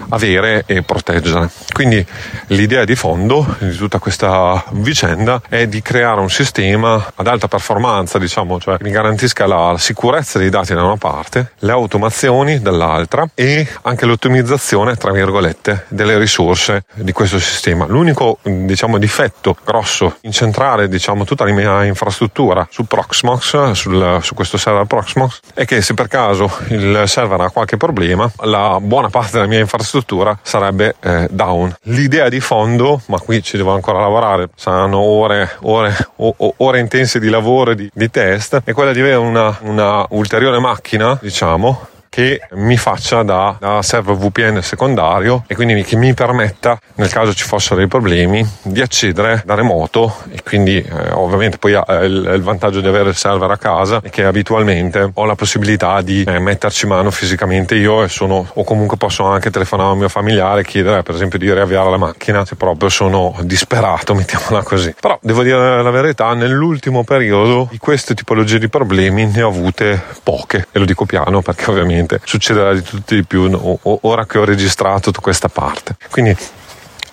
avere 0.09 0.63
e 0.65 0.81
proteggere. 0.81 1.51
Quindi 1.71 2.03
l'idea 2.47 2.85
di 2.85 2.95
fondo 2.95 3.55
di 3.59 3.75
tutta 3.75 3.99
questa 3.99 4.63
vicenda 4.71 5.39
è 5.47 5.67
di 5.67 5.83
creare 5.83 6.21
un 6.21 6.29
sistema 6.31 7.11
ad 7.13 7.27
alta 7.27 7.47
performance, 7.47 8.17
diciamo, 8.17 8.59
cioè 8.59 8.77
che 8.77 8.83
mi 8.83 8.89
garantisca 8.89 9.45
la 9.45 9.75
sicurezza 9.77 10.39
dei 10.39 10.49
dati 10.49 10.73
da 10.73 10.81
una 10.81 10.97
parte, 10.97 11.51
le 11.59 11.71
automazioni 11.71 12.61
dall'altra 12.61 13.29
e 13.35 13.67
anche 13.83 14.07
l'ottimizzazione, 14.07 14.95
tra 14.95 15.11
virgolette, 15.11 15.85
delle 15.89 16.17
risorse 16.17 16.85
di 16.95 17.11
questo 17.11 17.37
sistema. 17.37 17.85
L'unico, 17.85 18.39
diciamo, 18.41 18.97
difetto 18.97 19.55
grosso, 19.63 20.17
incentrare 20.21 20.87
diciamo, 20.95 21.25
tutta 21.25 21.45
la 21.45 21.51
mia 21.51 21.83
infrastruttura 21.83 22.67
su 22.69 22.85
Proxmox, 22.85 23.71
sul, 23.71 24.19
su 24.21 24.33
questo 24.33 24.57
server 24.57 24.85
Proxmox, 24.85 25.39
è 25.53 25.65
che 25.65 25.81
se 25.81 25.93
per 25.93 26.07
caso 26.07 26.49
il 26.69 27.03
server 27.05 27.41
ha 27.41 27.49
qualche 27.49 27.77
problema, 27.77 28.29
la 28.43 28.79
buona 28.81 29.09
parte 29.09 29.33
della 29.33 29.47
mia 29.47 29.59
infrastruttura 29.59 30.37
sarebbe 30.41 30.95
eh, 31.01 31.27
down. 31.31 31.75
L'idea 31.83 32.29
di 32.29 32.39
fondo, 32.39 33.01
ma 33.07 33.19
qui 33.19 33.43
ci 33.43 33.57
devo 33.57 33.73
ancora 33.73 33.99
lavorare, 33.99 34.49
saranno 34.55 34.99
ore, 34.99 35.57
ore, 35.61 35.95
o, 36.17 36.33
ore 36.57 36.79
intense 36.79 37.19
di 37.19 37.29
lavoro 37.29 37.71
e 37.71 37.75
di, 37.75 37.89
di 37.93 38.09
test, 38.09 38.61
è 38.63 38.73
quella 38.73 38.93
di 38.93 38.99
avere 38.99 39.15
una, 39.15 39.57
una 39.61 40.05
ulteriore 40.09 40.59
macchina, 40.59 41.17
diciamo, 41.21 41.87
che 42.15 42.39
mi 42.51 42.77
faccia 42.77 43.23
da, 43.23 43.57
da 43.59 43.81
server 43.81 44.15
VPN 44.15 44.61
secondario 44.61 45.43
e 45.47 45.55
quindi 45.55 45.83
che 45.83 45.97
mi 45.97 46.13
permetta, 46.13 46.79
nel 46.95 47.09
caso 47.09 47.33
ci 47.33 47.43
fossero 47.43 47.75
dei 47.75 47.87
problemi, 47.87 48.41
di 48.61 48.79
accedere 48.79 49.43
da 49.45 49.53
remoto 49.53 50.19
e 50.31 50.41
quindi 50.41 50.77
eh, 50.77 51.11
ovviamente 51.11 51.57
poi 51.57 51.73
ha 51.73 51.83
il, 52.05 52.31
il, 52.35 52.41
vantaggio 52.41 52.79
di 52.79 52.87
avere 52.87 53.09
il 53.09 53.17
server 53.17 53.51
a 53.51 53.57
casa 53.57 53.99
e 54.01 54.09
che 54.09 54.23
abitualmente 54.23 55.11
ho 55.13 55.25
la 55.25 55.35
possibilità 55.35 56.01
di 56.01 56.23
eh, 56.23 56.39
metterci 56.39 56.87
mano 56.87 57.11
fisicamente 57.11 57.75
io 57.75 58.01
e 58.01 58.07
sono 58.07 58.47
o 58.53 58.63
comunque 58.63 58.95
posso 58.95 59.25
anche 59.25 59.51
telefonare 59.51 59.89
al 59.91 59.97
mio 59.97 60.07
familiare 60.07 60.61
e 60.61 60.63
chiedere 60.63 61.03
per 61.03 61.15
esempio 61.15 61.37
di 61.37 61.51
riavviare 61.51 61.89
la 61.89 61.97
macchina 61.97 62.45
se 62.45 62.55
proprio 62.55 62.87
sono 62.87 63.35
disperato, 63.41 64.15
mettiamola 64.15 64.63
così. 64.63 64.95
Però 64.97 65.19
devo 65.21 65.43
dire 65.43 65.83
la 65.83 65.91
verità, 65.91 66.33
nell'ultimo 66.33 67.03
periodo 67.03 67.67
di 67.69 67.77
queste 67.77 68.13
tipologie 68.13 68.57
di 68.57 68.69
problemi 68.69 69.25
ne 69.25 69.41
ho 69.41 69.49
avute 69.49 70.01
poche 70.23 70.67
e 70.71 70.79
lo 70.79 70.85
dico 70.85 71.03
piano 71.03 71.41
perché 71.41 71.69
ovviamente 71.69 72.03
sicuramente 72.05 72.21
succederà 72.23 72.73
di 72.73 72.81
tutto 72.81 73.15
di 73.15 73.23
più 73.23 73.49
no, 73.49 73.79
ora 73.81 74.25
che 74.25 74.37
ho 74.37 74.45
registrato 74.45 75.11
questa 75.19 75.49
parte. 75.49 75.95
Quindi 76.09 76.35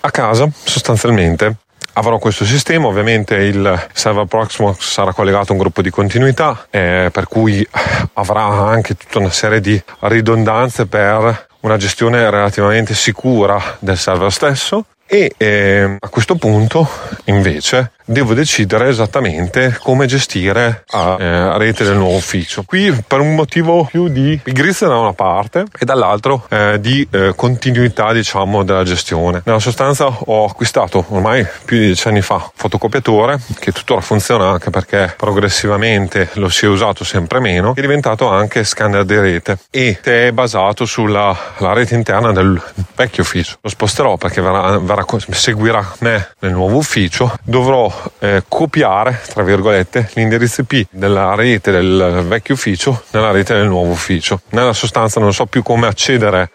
a 0.01 0.11
casa 0.11 0.47
sostanzialmente 0.63 1.55
avrò 1.93 2.17
questo 2.17 2.45
sistema, 2.45 2.87
ovviamente 2.87 3.35
il 3.35 3.87
server 3.93 4.25
Proxmox 4.25 4.79
sarà 4.79 5.13
collegato 5.13 5.51
a 5.51 5.55
un 5.55 5.59
gruppo 5.59 5.81
di 5.81 5.89
continuità, 5.89 6.67
eh, 6.69 7.09
per 7.11 7.27
cui 7.27 7.67
avrà 8.13 8.43
anche 8.43 8.95
tutta 8.95 9.19
una 9.19 9.29
serie 9.29 9.59
di 9.59 9.81
ridondanze 9.99 10.85
per 10.85 11.47
una 11.61 11.77
gestione 11.77 12.29
relativamente 12.29 12.93
sicura 12.93 13.77
del 13.79 13.97
server 13.97 14.31
stesso 14.31 14.85
e 15.05 15.33
eh, 15.37 15.97
a 15.99 16.09
questo 16.09 16.35
punto 16.35 16.87
invece 17.25 17.91
devo 18.05 18.33
decidere 18.33 18.89
esattamente 18.89 19.77
come 19.81 20.05
gestire 20.05 20.83
a 20.91 21.17
eh, 21.19 21.57
rete 21.57 21.83
del 21.83 21.97
nuovo 21.97 22.15
ufficio. 22.15 22.63
Qui 22.63 23.03
per 23.05 23.19
un 23.19 23.35
motivo 23.35 23.85
più 23.85 24.07
di 24.07 24.39
pigrizia 24.41 24.87
da 24.87 24.97
una 24.97 25.13
parte 25.13 25.65
e 25.77 25.85
dall'altro 25.85 26.45
eh, 26.49 26.79
di 26.79 27.07
eh, 27.11 27.33
continuità 27.35 28.11
diciamo 28.11 28.63
della 28.63 28.83
gestione. 28.83 29.41
Nella 29.45 29.59
sostanza 29.59 30.05
ho 30.07 30.45
acquistato 30.45 31.05
ormai 31.09 31.45
più 31.65 31.77
di 31.77 31.85
dieci 31.85 32.07
anni 32.07 32.21
fa 32.21 32.35
un 32.35 32.49
fotocopiatore 32.53 33.39
che 33.59 33.71
tuttora 33.71 34.01
funziona 34.01 34.49
anche 34.49 34.69
perché 34.69 35.13
progressivamente 35.17 36.29
lo 36.33 36.49
si 36.49 36.65
è 36.65 36.67
usato 36.67 37.03
sempre 37.03 37.39
meno, 37.39 37.75
è 37.75 37.81
diventato 37.81 38.29
anche 38.29 38.63
scanner 38.63 39.05
di 39.05 39.19
rete 39.19 39.57
e 39.69 39.99
è 40.01 40.31
basato 40.31 40.85
sulla 40.85 41.35
rete 41.57 41.95
interna 41.95 42.31
del 42.31 42.61
vecchio 42.95 43.23
ufficio. 43.23 43.57
Lo 43.61 43.69
sposterò 43.69 44.17
perché 44.17 44.41
verrà, 44.41 44.77
verrà, 44.79 45.05
seguirà 45.29 45.93
me 45.99 46.29
nel 46.39 46.51
nuovo 46.51 46.77
ufficio. 46.77 47.33
Dovrò 47.43 47.92
eh, 48.19 48.43
copiare, 48.47 49.21
tra 49.27 49.43
virgolette, 49.43 50.09
l'indirizzo 50.13 50.61
IP 50.67 50.87
della 50.91 51.35
rete 51.35 51.71
del 51.71 52.25
vecchio 52.27 52.53
ufficio 52.55 53.03
nella 53.11 53.31
rete 53.31 53.53
del 53.53 53.67
nuovo 53.67 53.91
ufficio. 53.91 54.41
Nella 54.49 54.73
sostanza 54.73 55.19
non 55.19 55.33
so 55.33 55.45
più 55.45 55.63
come 55.63 55.87
accedere 55.87 56.51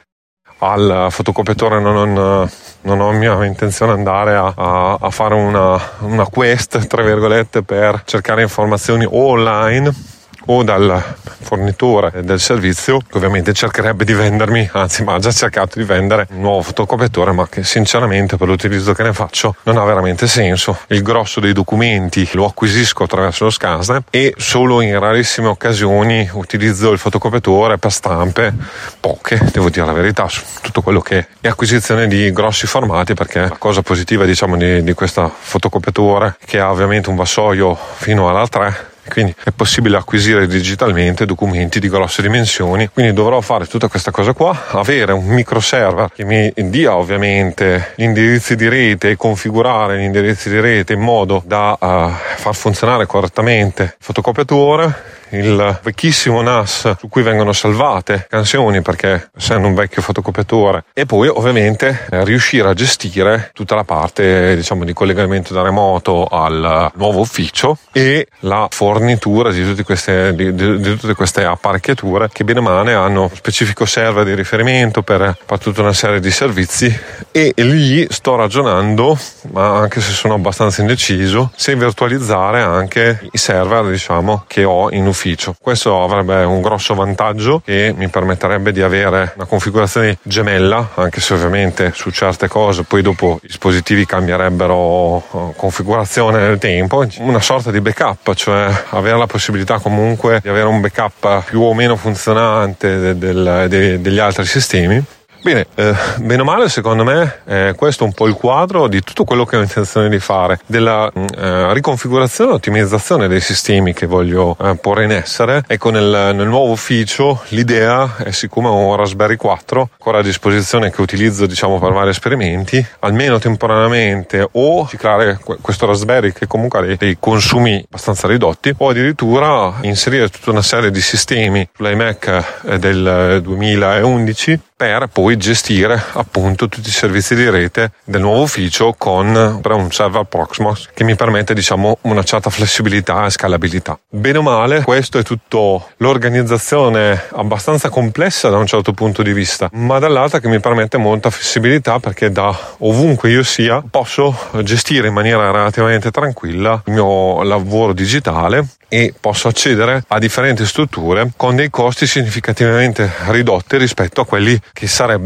al 0.58 1.06
fotocopiatore 1.10 1.80
non, 1.80 2.12
non, 2.12 2.50
non 2.82 3.00
ho 3.00 3.12
mia 3.12 3.44
intenzione 3.44 3.92
andare 3.92 4.34
a, 4.34 4.52
a, 4.56 4.98
a 5.00 5.10
fare 5.10 5.34
una, 5.34 5.80
una 6.00 6.26
quest, 6.26 6.86
tra 6.86 7.02
virgolette, 7.02 7.62
per 7.62 8.02
cercare 8.04 8.42
informazioni 8.42 9.06
online 9.08 10.16
o 10.50 10.62
dal 10.62 11.02
fornitore 11.40 12.22
del 12.22 12.40
servizio 12.40 12.98
che 12.98 13.16
ovviamente 13.16 13.52
cercherebbe 13.52 14.04
di 14.04 14.12
vendermi, 14.12 14.68
anzi 14.72 15.02
ma 15.02 15.14
ha 15.14 15.18
già 15.18 15.32
cercato 15.32 15.78
di 15.78 15.84
vendere 15.84 16.26
un 16.30 16.40
nuovo 16.40 16.62
fotocopiatore 16.62 17.32
ma 17.32 17.48
che 17.48 17.64
sinceramente 17.64 18.36
per 18.36 18.48
l'utilizzo 18.48 18.92
che 18.92 19.02
ne 19.02 19.12
faccio 19.12 19.56
non 19.62 19.76
ha 19.76 19.84
veramente 19.84 20.26
senso. 20.26 20.78
Il 20.88 21.02
grosso 21.02 21.40
dei 21.40 21.52
documenti 21.52 22.28
lo 22.32 22.44
acquisisco 22.44 23.04
attraverso 23.04 23.44
lo 23.44 23.50
Scansner 23.50 24.02
e 24.10 24.34
solo 24.36 24.80
in 24.80 24.98
rarissime 24.98 25.48
occasioni 25.48 26.28
utilizzo 26.32 26.90
il 26.90 26.98
fotocopiatore 26.98 27.78
per 27.78 27.92
stampe, 27.92 28.52
poche 29.00 29.40
devo 29.52 29.70
dire 29.70 29.86
la 29.86 29.92
verità, 29.92 30.28
su 30.28 30.42
tutto 30.60 30.82
quello 30.82 31.00
che 31.00 31.26
è 31.40 31.48
acquisizione 31.48 32.06
di 32.06 32.32
grossi 32.32 32.66
formati 32.66 33.14
perché 33.14 33.40
la 33.40 33.56
cosa 33.58 33.82
positiva 33.82 34.24
diciamo 34.24 34.56
di, 34.56 34.82
di 34.82 34.92
questo 34.92 35.32
fotocopiatore 35.38 36.36
che 36.44 36.58
ha 36.58 36.70
ovviamente 36.70 37.10
un 37.10 37.16
vassoio 37.16 37.78
fino 37.96 38.28
alla 38.28 38.46
3 38.46 38.87
quindi 39.08 39.34
è 39.44 39.50
possibile 39.50 39.96
acquisire 39.96 40.46
digitalmente 40.46 41.26
documenti 41.26 41.80
di 41.80 41.88
grosse 41.88 42.22
dimensioni, 42.22 42.88
quindi 42.88 43.12
dovrò 43.12 43.40
fare 43.40 43.66
tutta 43.66 43.88
questa 43.88 44.10
cosa 44.10 44.32
qua, 44.32 44.66
avere 44.70 45.12
un 45.12 45.26
microserver 45.26 46.10
che 46.14 46.24
mi 46.24 46.52
dia 46.54 46.94
ovviamente 46.94 47.92
gli 47.96 48.04
indirizzi 48.04 48.56
di 48.56 48.68
rete 48.68 49.10
e 49.10 49.16
configurare 49.16 49.98
gli 49.98 50.04
indirizzi 50.04 50.48
di 50.48 50.60
rete 50.60 50.92
in 50.92 51.00
modo 51.00 51.42
da 51.44 51.76
uh, 51.78 52.10
far 52.36 52.54
funzionare 52.54 53.06
correttamente 53.06 53.82
il 53.82 53.94
fotocopiatore 53.98 55.17
il 55.30 55.78
vecchissimo 55.82 56.40
NAS 56.42 56.96
su 56.98 57.08
cui 57.08 57.22
vengono 57.22 57.52
salvate 57.52 58.26
canzoni 58.28 58.82
perché 58.82 59.30
essendo 59.36 59.66
un 59.66 59.74
vecchio 59.74 60.02
fotocopiatore 60.02 60.84
e 60.92 61.06
poi 61.06 61.28
ovviamente 61.28 62.06
eh, 62.10 62.24
riuscire 62.24 62.68
a 62.68 62.74
gestire 62.74 63.50
tutta 63.52 63.74
la 63.74 63.84
parte 63.84 64.56
diciamo 64.56 64.84
di 64.84 64.92
collegamento 64.92 65.52
da 65.52 65.62
remoto 65.62 66.26
al 66.26 66.90
nuovo 66.94 67.20
ufficio 67.20 67.78
e 67.92 68.26
la 68.40 68.68
fornitura 68.70 69.50
di 69.50 69.64
tutte 69.64 69.82
queste, 69.82 70.34
di, 70.34 70.54
di, 70.54 70.80
di 70.80 70.96
tutte 70.96 71.14
queste 71.14 71.44
apparecchiature 71.44 72.28
che 72.32 72.44
bene 72.44 72.60
o 72.60 72.62
male 72.62 72.94
hanno 72.94 73.30
specifico 73.34 73.84
server 73.84 74.24
di 74.24 74.34
riferimento 74.34 75.02
per, 75.02 75.36
per 75.44 75.58
tutta 75.58 75.82
una 75.82 75.92
serie 75.92 76.20
di 76.20 76.30
servizi. 76.30 76.96
E 77.30 77.52
lì 77.56 78.06
sto 78.10 78.36
ragionando 78.36 79.18
ma 79.52 79.78
anche 79.78 80.00
se 80.00 80.12
sono 80.12 80.34
abbastanza 80.34 80.80
indeciso 80.80 81.50
se 81.54 81.74
virtualizzare 81.74 82.60
anche 82.60 83.28
i 83.30 83.38
server 83.38 83.90
diciamo 83.90 84.44
che 84.46 84.64
ho 84.64 84.90
in 84.90 85.06
ufficio 85.06 85.17
ufficio. 85.18 85.56
Questo 85.60 86.02
avrebbe 86.02 86.44
un 86.44 86.60
grosso 86.60 86.94
vantaggio 86.94 87.62
e 87.64 87.92
mi 87.96 88.08
permetterebbe 88.08 88.70
di 88.70 88.82
avere 88.82 89.32
una 89.34 89.46
configurazione 89.46 90.18
gemella, 90.22 90.90
anche 90.94 91.20
se 91.20 91.34
ovviamente 91.34 91.92
su 91.94 92.10
certe 92.10 92.46
cose 92.46 92.84
poi 92.84 93.02
dopo 93.02 93.40
i 93.42 93.46
dispositivi 93.48 94.06
cambierebbero 94.06 95.18
eh, 95.18 95.52
configurazione 95.56 96.38
nel 96.38 96.58
tempo, 96.58 97.04
una 97.18 97.40
sorta 97.40 97.72
di 97.72 97.80
backup, 97.80 98.34
cioè 98.34 98.84
avere 98.90 99.18
la 99.18 99.26
possibilità 99.26 99.80
comunque 99.80 100.38
di 100.40 100.48
avere 100.48 100.66
un 100.66 100.80
backup 100.80 101.44
più 101.46 101.62
o 101.62 101.74
meno 101.74 101.96
funzionante 101.96 103.14
del, 103.14 103.66
del, 103.68 103.96
degli 104.00 104.18
altri 104.18 104.44
sistemi 104.44 105.04
Bene, 105.40 105.66
eh, 105.76 105.94
bene 106.18 106.42
o 106.42 106.44
male, 106.44 106.68
secondo 106.68 107.04
me, 107.04 107.40
eh, 107.46 107.74
questo 107.76 108.02
è 108.02 108.06
un 108.06 108.12
po' 108.12 108.26
il 108.26 108.34
quadro 108.34 108.88
di 108.88 109.02
tutto 109.02 109.22
quello 109.22 109.44
che 109.44 109.56
ho 109.56 109.62
intenzione 109.62 110.08
di 110.08 110.18
fare, 110.18 110.58
della 110.66 111.10
mm, 111.16 111.24
eh, 111.36 111.72
riconfigurazione 111.74 112.50
e 112.50 112.54
ottimizzazione 112.54 113.28
dei 113.28 113.40
sistemi 113.40 113.92
che 113.92 114.06
voglio 114.06 114.56
eh, 114.60 114.74
porre 114.74 115.04
in 115.04 115.12
essere. 115.12 115.62
Ecco, 115.66 115.90
nel, 115.90 116.32
nel, 116.34 116.46
nuovo 116.48 116.72
ufficio 116.72 117.42
l'idea 117.50 118.16
è 118.16 118.32
siccome 118.32 118.66
ho 118.66 118.74
un 118.74 118.96
Raspberry 118.96 119.36
4 119.36 119.90
ancora 119.92 120.18
a 120.18 120.22
disposizione 120.22 120.90
che 120.90 121.00
utilizzo, 121.00 121.46
diciamo, 121.46 121.78
per 121.78 121.92
vari 121.92 122.10
esperimenti, 122.10 122.84
almeno 123.00 123.38
temporaneamente 123.38 124.46
o 124.50 124.88
ciclare 124.88 125.38
questo 125.62 125.86
Raspberry 125.86 126.32
che 126.32 126.48
comunque 126.48 126.78
ha 126.80 126.96
dei 126.96 127.16
consumi 127.20 127.82
abbastanza 127.84 128.26
ridotti, 128.26 128.74
o 128.76 128.88
addirittura 128.88 129.74
inserire 129.82 130.28
tutta 130.30 130.50
una 130.50 130.62
serie 130.62 130.90
di 130.90 131.00
sistemi 131.00 131.68
sull'iMac 131.76 132.60
eh, 132.64 132.78
del 132.78 133.40
2011 133.42 134.60
per 134.78 135.08
poi 135.12 135.27
gestire 135.36 136.02
appunto 136.12 136.68
tutti 136.68 136.88
i 136.88 136.92
servizi 136.92 137.34
di 137.34 137.48
rete 137.48 137.92
del 138.04 138.20
nuovo 138.20 138.42
ufficio 138.42 138.94
con 138.96 139.60
un 139.62 139.90
server 139.90 140.24
Proxmox 140.24 140.88
che 140.94 141.04
mi 141.04 141.14
permette 141.14 141.54
diciamo 141.54 141.98
una 142.02 142.22
certa 142.22 142.50
flessibilità 142.50 143.26
e 143.26 143.30
scalabilità. 143.30 143.98
Bene 144.08 144.38
o 144.38 144.42
male, 144.42 144.82
questo 144.82 145.18
è 145.18 145.22
tutto 145.22 145.88
l'organizzazione 145.98 147.24
abbastanza 147.32 147.88
complessa 147.90 148.48
da 148.48 148.56
un 148.56 148.66
certo 148.66 148.92
punto 148.92 149.22
di 149.22 149.32
vista, 149.32 149.68
ma 149.72 149.98
dall'altra 149.98 150.40
che 150.40 150.48
mi 150.48 150.60
permette 150.60 150.96
molta 150.96 151.30
flessibilità 151.30 151.98
perché 151.98 152.30
da 152.30 152.56
ovunque 152.78 153.30
io 153.30 153.42
sia 153.42 153.82
posso 153.88 154.36
gestire 154.62 155.08
in 155.08 155.14
maniera 155.14 155.50
relativamente 155.50 156.10
tranquilla 156.10 156.82
il 156.86 156.92
mio 156.92 157.42
lavoro 157.42 157.92
digitale 157.92 158.66
e 158.88 159.14
posso 159.18 159.48
accedere 159.48 160.02
a 160.08 160.18
differenti 160.18 160.64
strutture 160.64 161.30
con 161.36 161.54
dei 161.54 161.68
costi 161.70 162.06
significativamente 162.06 163.10
ridotti 163.26 163.76
rispetto 163.76 164.22
a 164.22 164.26
quelli 164.26 164.58
che 164.72 164.86
sarebbero, 164.86 165.17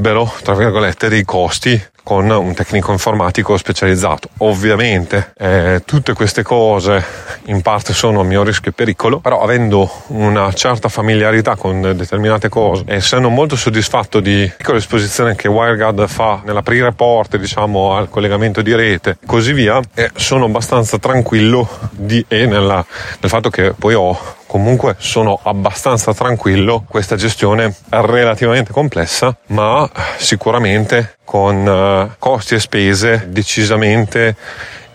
tra 0.43 0.55
virgolette, 0.55 1.09
dei 1.09 1.25
costi 1.25 1.91
con 2.03 2.29
un 2.29 2.55
tecnico 2.55 2.93
informatico 2.93 3.57
specializzato. 3.57 4.29
Ovviamente 4.39 5.33
eh, 5.39 5.83
tutte 5.85 6.13
queste 6.15 6.43
cose 6.43 7.05
in 7.45 7.63
parte 7.63 7.93
sono 7.93 8.21
a 8.21 8.25
mio 8.25 8.43
rischio 8.43 8.71
e 8.71 8.75
pericolo, 8.75 9.21
però 9.21 9.41
avendo 9.41 9.89
una 10.09 10.53
certa 10.53 10.89
familiarità 10.89 11.57
con 11.57 11.81
determinate 11.81 12.49
cose 12.49 12.85
e 12.87 12.97
essendo 12.97 13.29
molto 13.29 13.57
soddisfatto 13.57 14.21
di 14.21 14.51
piccola 14.57 14.79
esposizione 14.79 15.37
che 15.37 15.49
WireGuard 15.49 16.07
fa 16.09 16.41
nell'aprire 16.45 16.93
porte, 16.93 17.39
diciamo, 17.39 17.95
al 17.95 18.09
collegamento 18.09 18.63
di 18.63 18.75
rete 18.75 19.11
e 19.21 19.27
così 19.27 19.53
via, 19.53 19.81
eh, 19.95 20.11
sono 20.15 20.47
abbastanza 20.47 20.99
tranquillo 20.99 21.69
di, 21.91 22.25
e 22.29 22.47
nella, 22.47 22.85
nel 23.21 23.31
fatto 23.31 23.49
che 23.49 23.73
poi 23.79 23.95
ho 23.95 24.41
comunque 24.53 24.97
sono 24.99 25.41
abbastanza 25.45 26.13
tranquillo. 26.13 26.85
Questa 26.87 27.17
gestione 27.17 27.75
è 27.89 28.01
relativamente 28.03 28.71
complessa, 28.71 29.35
ma 29.47 29.91
sicuramente 30.19 31.17
con 31.25 31.67
uh, 31.67 32.13
costi 32.19 32.57
e 32.57 32.61
spese 32.61 33.29
decisamente 33.29 34.37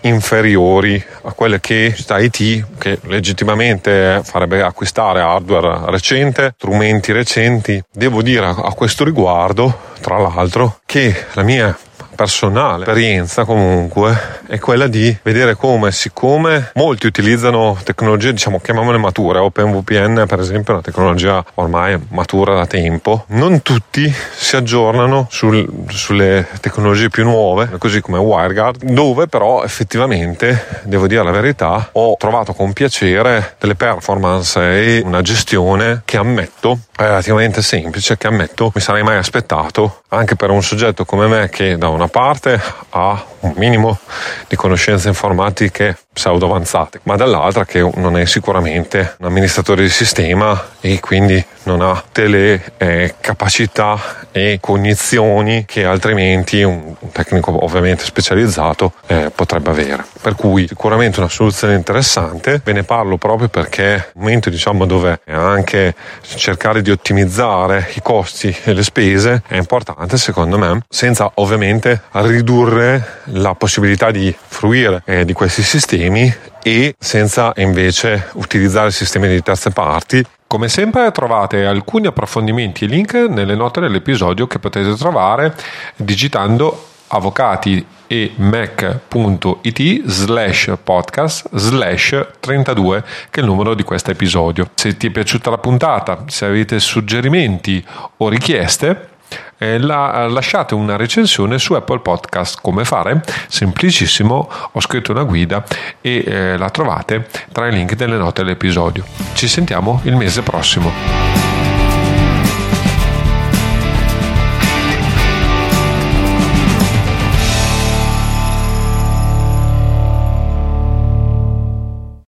inferiori 0.02 1.04
a 1.22 1.32
quelle 1.32 1.58
che 1.58 1.92
sta 1.96 2.20
IT 2.20 2.66
che 2.78 3.00
legittimamente 3.02 4.20
farebbe 4.22 4.62
acquistare 4.62 5.22
hardware 5.22 5.90
recente, 5.90 6.54
strumenti 6.56 7.10
recenti. 7.10 7.82
Devo 7.92 8.22
dire 8.22 8.46
a 8.46 8.72
questo 8.74 9.02
riguardo, 9.02 9.76
tra 10.00 10.18
l'altro, 10.18 10.78
che 10.86 11.26
la 11.32 11.42
mia 11.42 11.76
personale 12.14 12.84
esperienza 12.84 13.44
comunque 13.44 14.37
è 14.48 14.58
quella 14.58 14.86
di 14.86 15.14
vedere 15.22 15.54
come 15.56 15.92
siccome 15.92 16.70
molti 16.74 17.06
utilizzano 17.06 17.76
tecnologie 17.84 18.32
diciamo 18.32 18.60
chiamiamole 18.60 18.96
mature 18.96 19.40
OpenVPN 19.40 20.24
per 20.26 20.40
esempio 20.40 20.72
è 20.72 20.76
una 20.76 20.82
tecnologia 20.82 21.44
ormai 21.54 22.00
matura 22.08 22.54
da 22.54 22.66
tempo 22.66 23.24
non 23.28 23.60
tutti 23.60 24.10
si 24.34 24.56
aggiornano 24.56 25.26
sul, 25.28 25.68
sulle 25.88 26.48
tecnologie 26.60 27.10
più 27.10 27.24
nuove 27.24 27.68
così 27.76 28.00
come 28.00 28.16
WireGuard 28.18 28.84
dove 28.84 29.26
però 29.26 29.62
effettivamente 29.64 30.80
devo 30.84 31.06
dire 31.06 31.22
la 31.22 31.30
verità 31.30 31.90
ho 31.92 32.16
trovato 32.16 32.54
con 32.54 32.72
piacere 32.72 33.56
delle 33.58 33.74
performance 33.74 34.58
e 34.58 35.02
una 35.04 35.20
gestione 35.20 36.00
che 36.06 36.16
ammetto 36.16 36.78
relativamente 36.96 37.60
semplice 37.60 38.16
che 38.16 38.26
ammetto 38.26 38.72
mi 38.74 38.80
sarei 38.80 39.02
mai 39.02 39.18
aspettato 39.18 40.04
anche 40.08 40.36
per 40.36 40.48
un 40.48 40.62
soggetto 40.62 41.04
come 41.04 41.26
me 41.26 41.48
che 41.50 41.76
da 41.76 41.88
una 41.88 42.08
parte 42.08 42.58
ha 42.90 43.22
un 43.40 43.52
minimo 43.56 43.98
di 44.46 44.56
conoscenze 44.56 45.08
informatiche 45.08 45.96
pseudo 46.18 46.46
avanzate, 46.46 46.98
ma 47.04 47.14
dall'altra 47.14 47.64
che 47.64 47.88
non 47.94 48.18
è 48.18 48.26
sicuramente 48.26 49.14
un 49.20 49.26
amministratore 49.26 49.82
di 49.82 49.88
sistema 49.88 50.70
e 50.80 50.98
quindi 50.98 51.42
non 51.62 51.80
ha 51.80 52.02
delle 52.12 52.60
eh, 52.76 53.14
capacità 53.20 54.26
e 54.32 54.58
cognizioni 54.60 55.64
che 55.64 55.84
altrimenti 55.84 56.62
un, 56.62 56.94
un 56.98 57.12
tecnico 57.12 57.64
ovviamente 57.64 58.04
specializzato 58.04 58.94
eh, 59.06 59.30
potrebbe 59.32 59.70
avere. 59.70 60.04
Per 60.20 60.34
cui 60.34 60.66
sicuramente 60.66 61.20
una 61.20 61.28
soluzione 61.28 61.74
interessante, 61.74 62.60
ve 62.64 62.72
ne 62.72 62.82
parlo 62.82 63.16
proprio 63.16 63.48
perché 63.48 63.94
è 63.94 64.10
un 64.14 64.22
momento 64.22 64.50
diciamo 64.50 64.86
dove 64.86 65.20
anche 65.26 65.94
cercare 66.22 66.82
di 66.82 66.90
ottimizzare 66.90 67.90
i 67.94 68.02
costi 68.02 68.54
e 68.64 68.72
le 68.72 68.82
spese 68.82 69.42
è 69.46 69.56
importante 69.56 70.16
secondo 70.16 70.58
me, 70.58 70.80
senza 70.88 71.30
ovviamente 71.34 72.02
ridurre 72.12 73.20
la 73.26 73.54
possibilità 73.54 74.10
di 74.10 74.34
fruire 74.36 75.02
eh, 75.04 75.24
di 75.24 75.32
questi 75.32 75.62
sistemi 76.08 76.34
e 76.62 76.94
senza 76.98 77.52
invece 77.56 78.30
utilizzare 78.34 78.90
sistemi 78.90 79.28
di 79.28 79.42
terze 79.42 79.70
parti 79.70 80.24
come 80.46 80.68
sempre 80.68 81.10
trovate 81.12 81.66
alcuni 81.66 82.06
approfondimenti 82.06 82.84
e 82.84 82.88
link 82.88 83.14
nelle 83.14 83.54
note 83.54 83.80
dell'episodio 83.80 84.46
che 84.46 84.58
potete 84.58 84.94
trovare 84.94 85.54
digitando 85.96 86.86
avvocati 87.08 87.86
e 88.06 88.32
mac.it 88.36 90.02
slash 90.06 90.72
podcast 90.82 91.48
slash 91.52 92.26
32 92.40 93.04
che 93.30 93.40
è 93.40 93.42
il 93.42 93.48
numero 93.48 93.74
di 93.74 93.82
questo 93.82 94.10
episodio. 94.10 94.70
Se 94.74 94.96
ti 94.96 95.08
è 95.08 95.10
piaciuta 95.10 95.50
la 95.50 95.58
puntata, 95.58 96.24
se 96.26 96.46
avete 96.46 96.80
suggerimenti 96.80 97.84
o 98.16 98.28
richieste 98.28 99.16
eh, 99.58 99.78
la, 99.78 100.26
lasciate 100.28 100.74
una 100.74 100.96
recensione 100.96 101.58
su 101.58 101.74
Apple 101.74 102.00
Podcast. 102.00 102.60
Come 102.60 102.84
fare? 102.84 103.22
Semplicissimo, 103.48 104.48
ho 104.72 104.80
scritto 104.80 105.12
una 105.12 105.24
guida 105.24 105.64
e 106.00 106.24
eh, 106.26 106.56
la 106.56 106.70
trovate 106.70 107.28
tra 107.52 107.66
i 107.66 107.72
link 107.72 107.94
delle 107.94 108.16
note 108.16 108.42
dell'episodio. 108.42 109.04
Ci 109.34 109.48
sentiamo 109.48 110.00
il 110.04 110.16
mese 110.16 110.42
prossimo. 110.42 111.37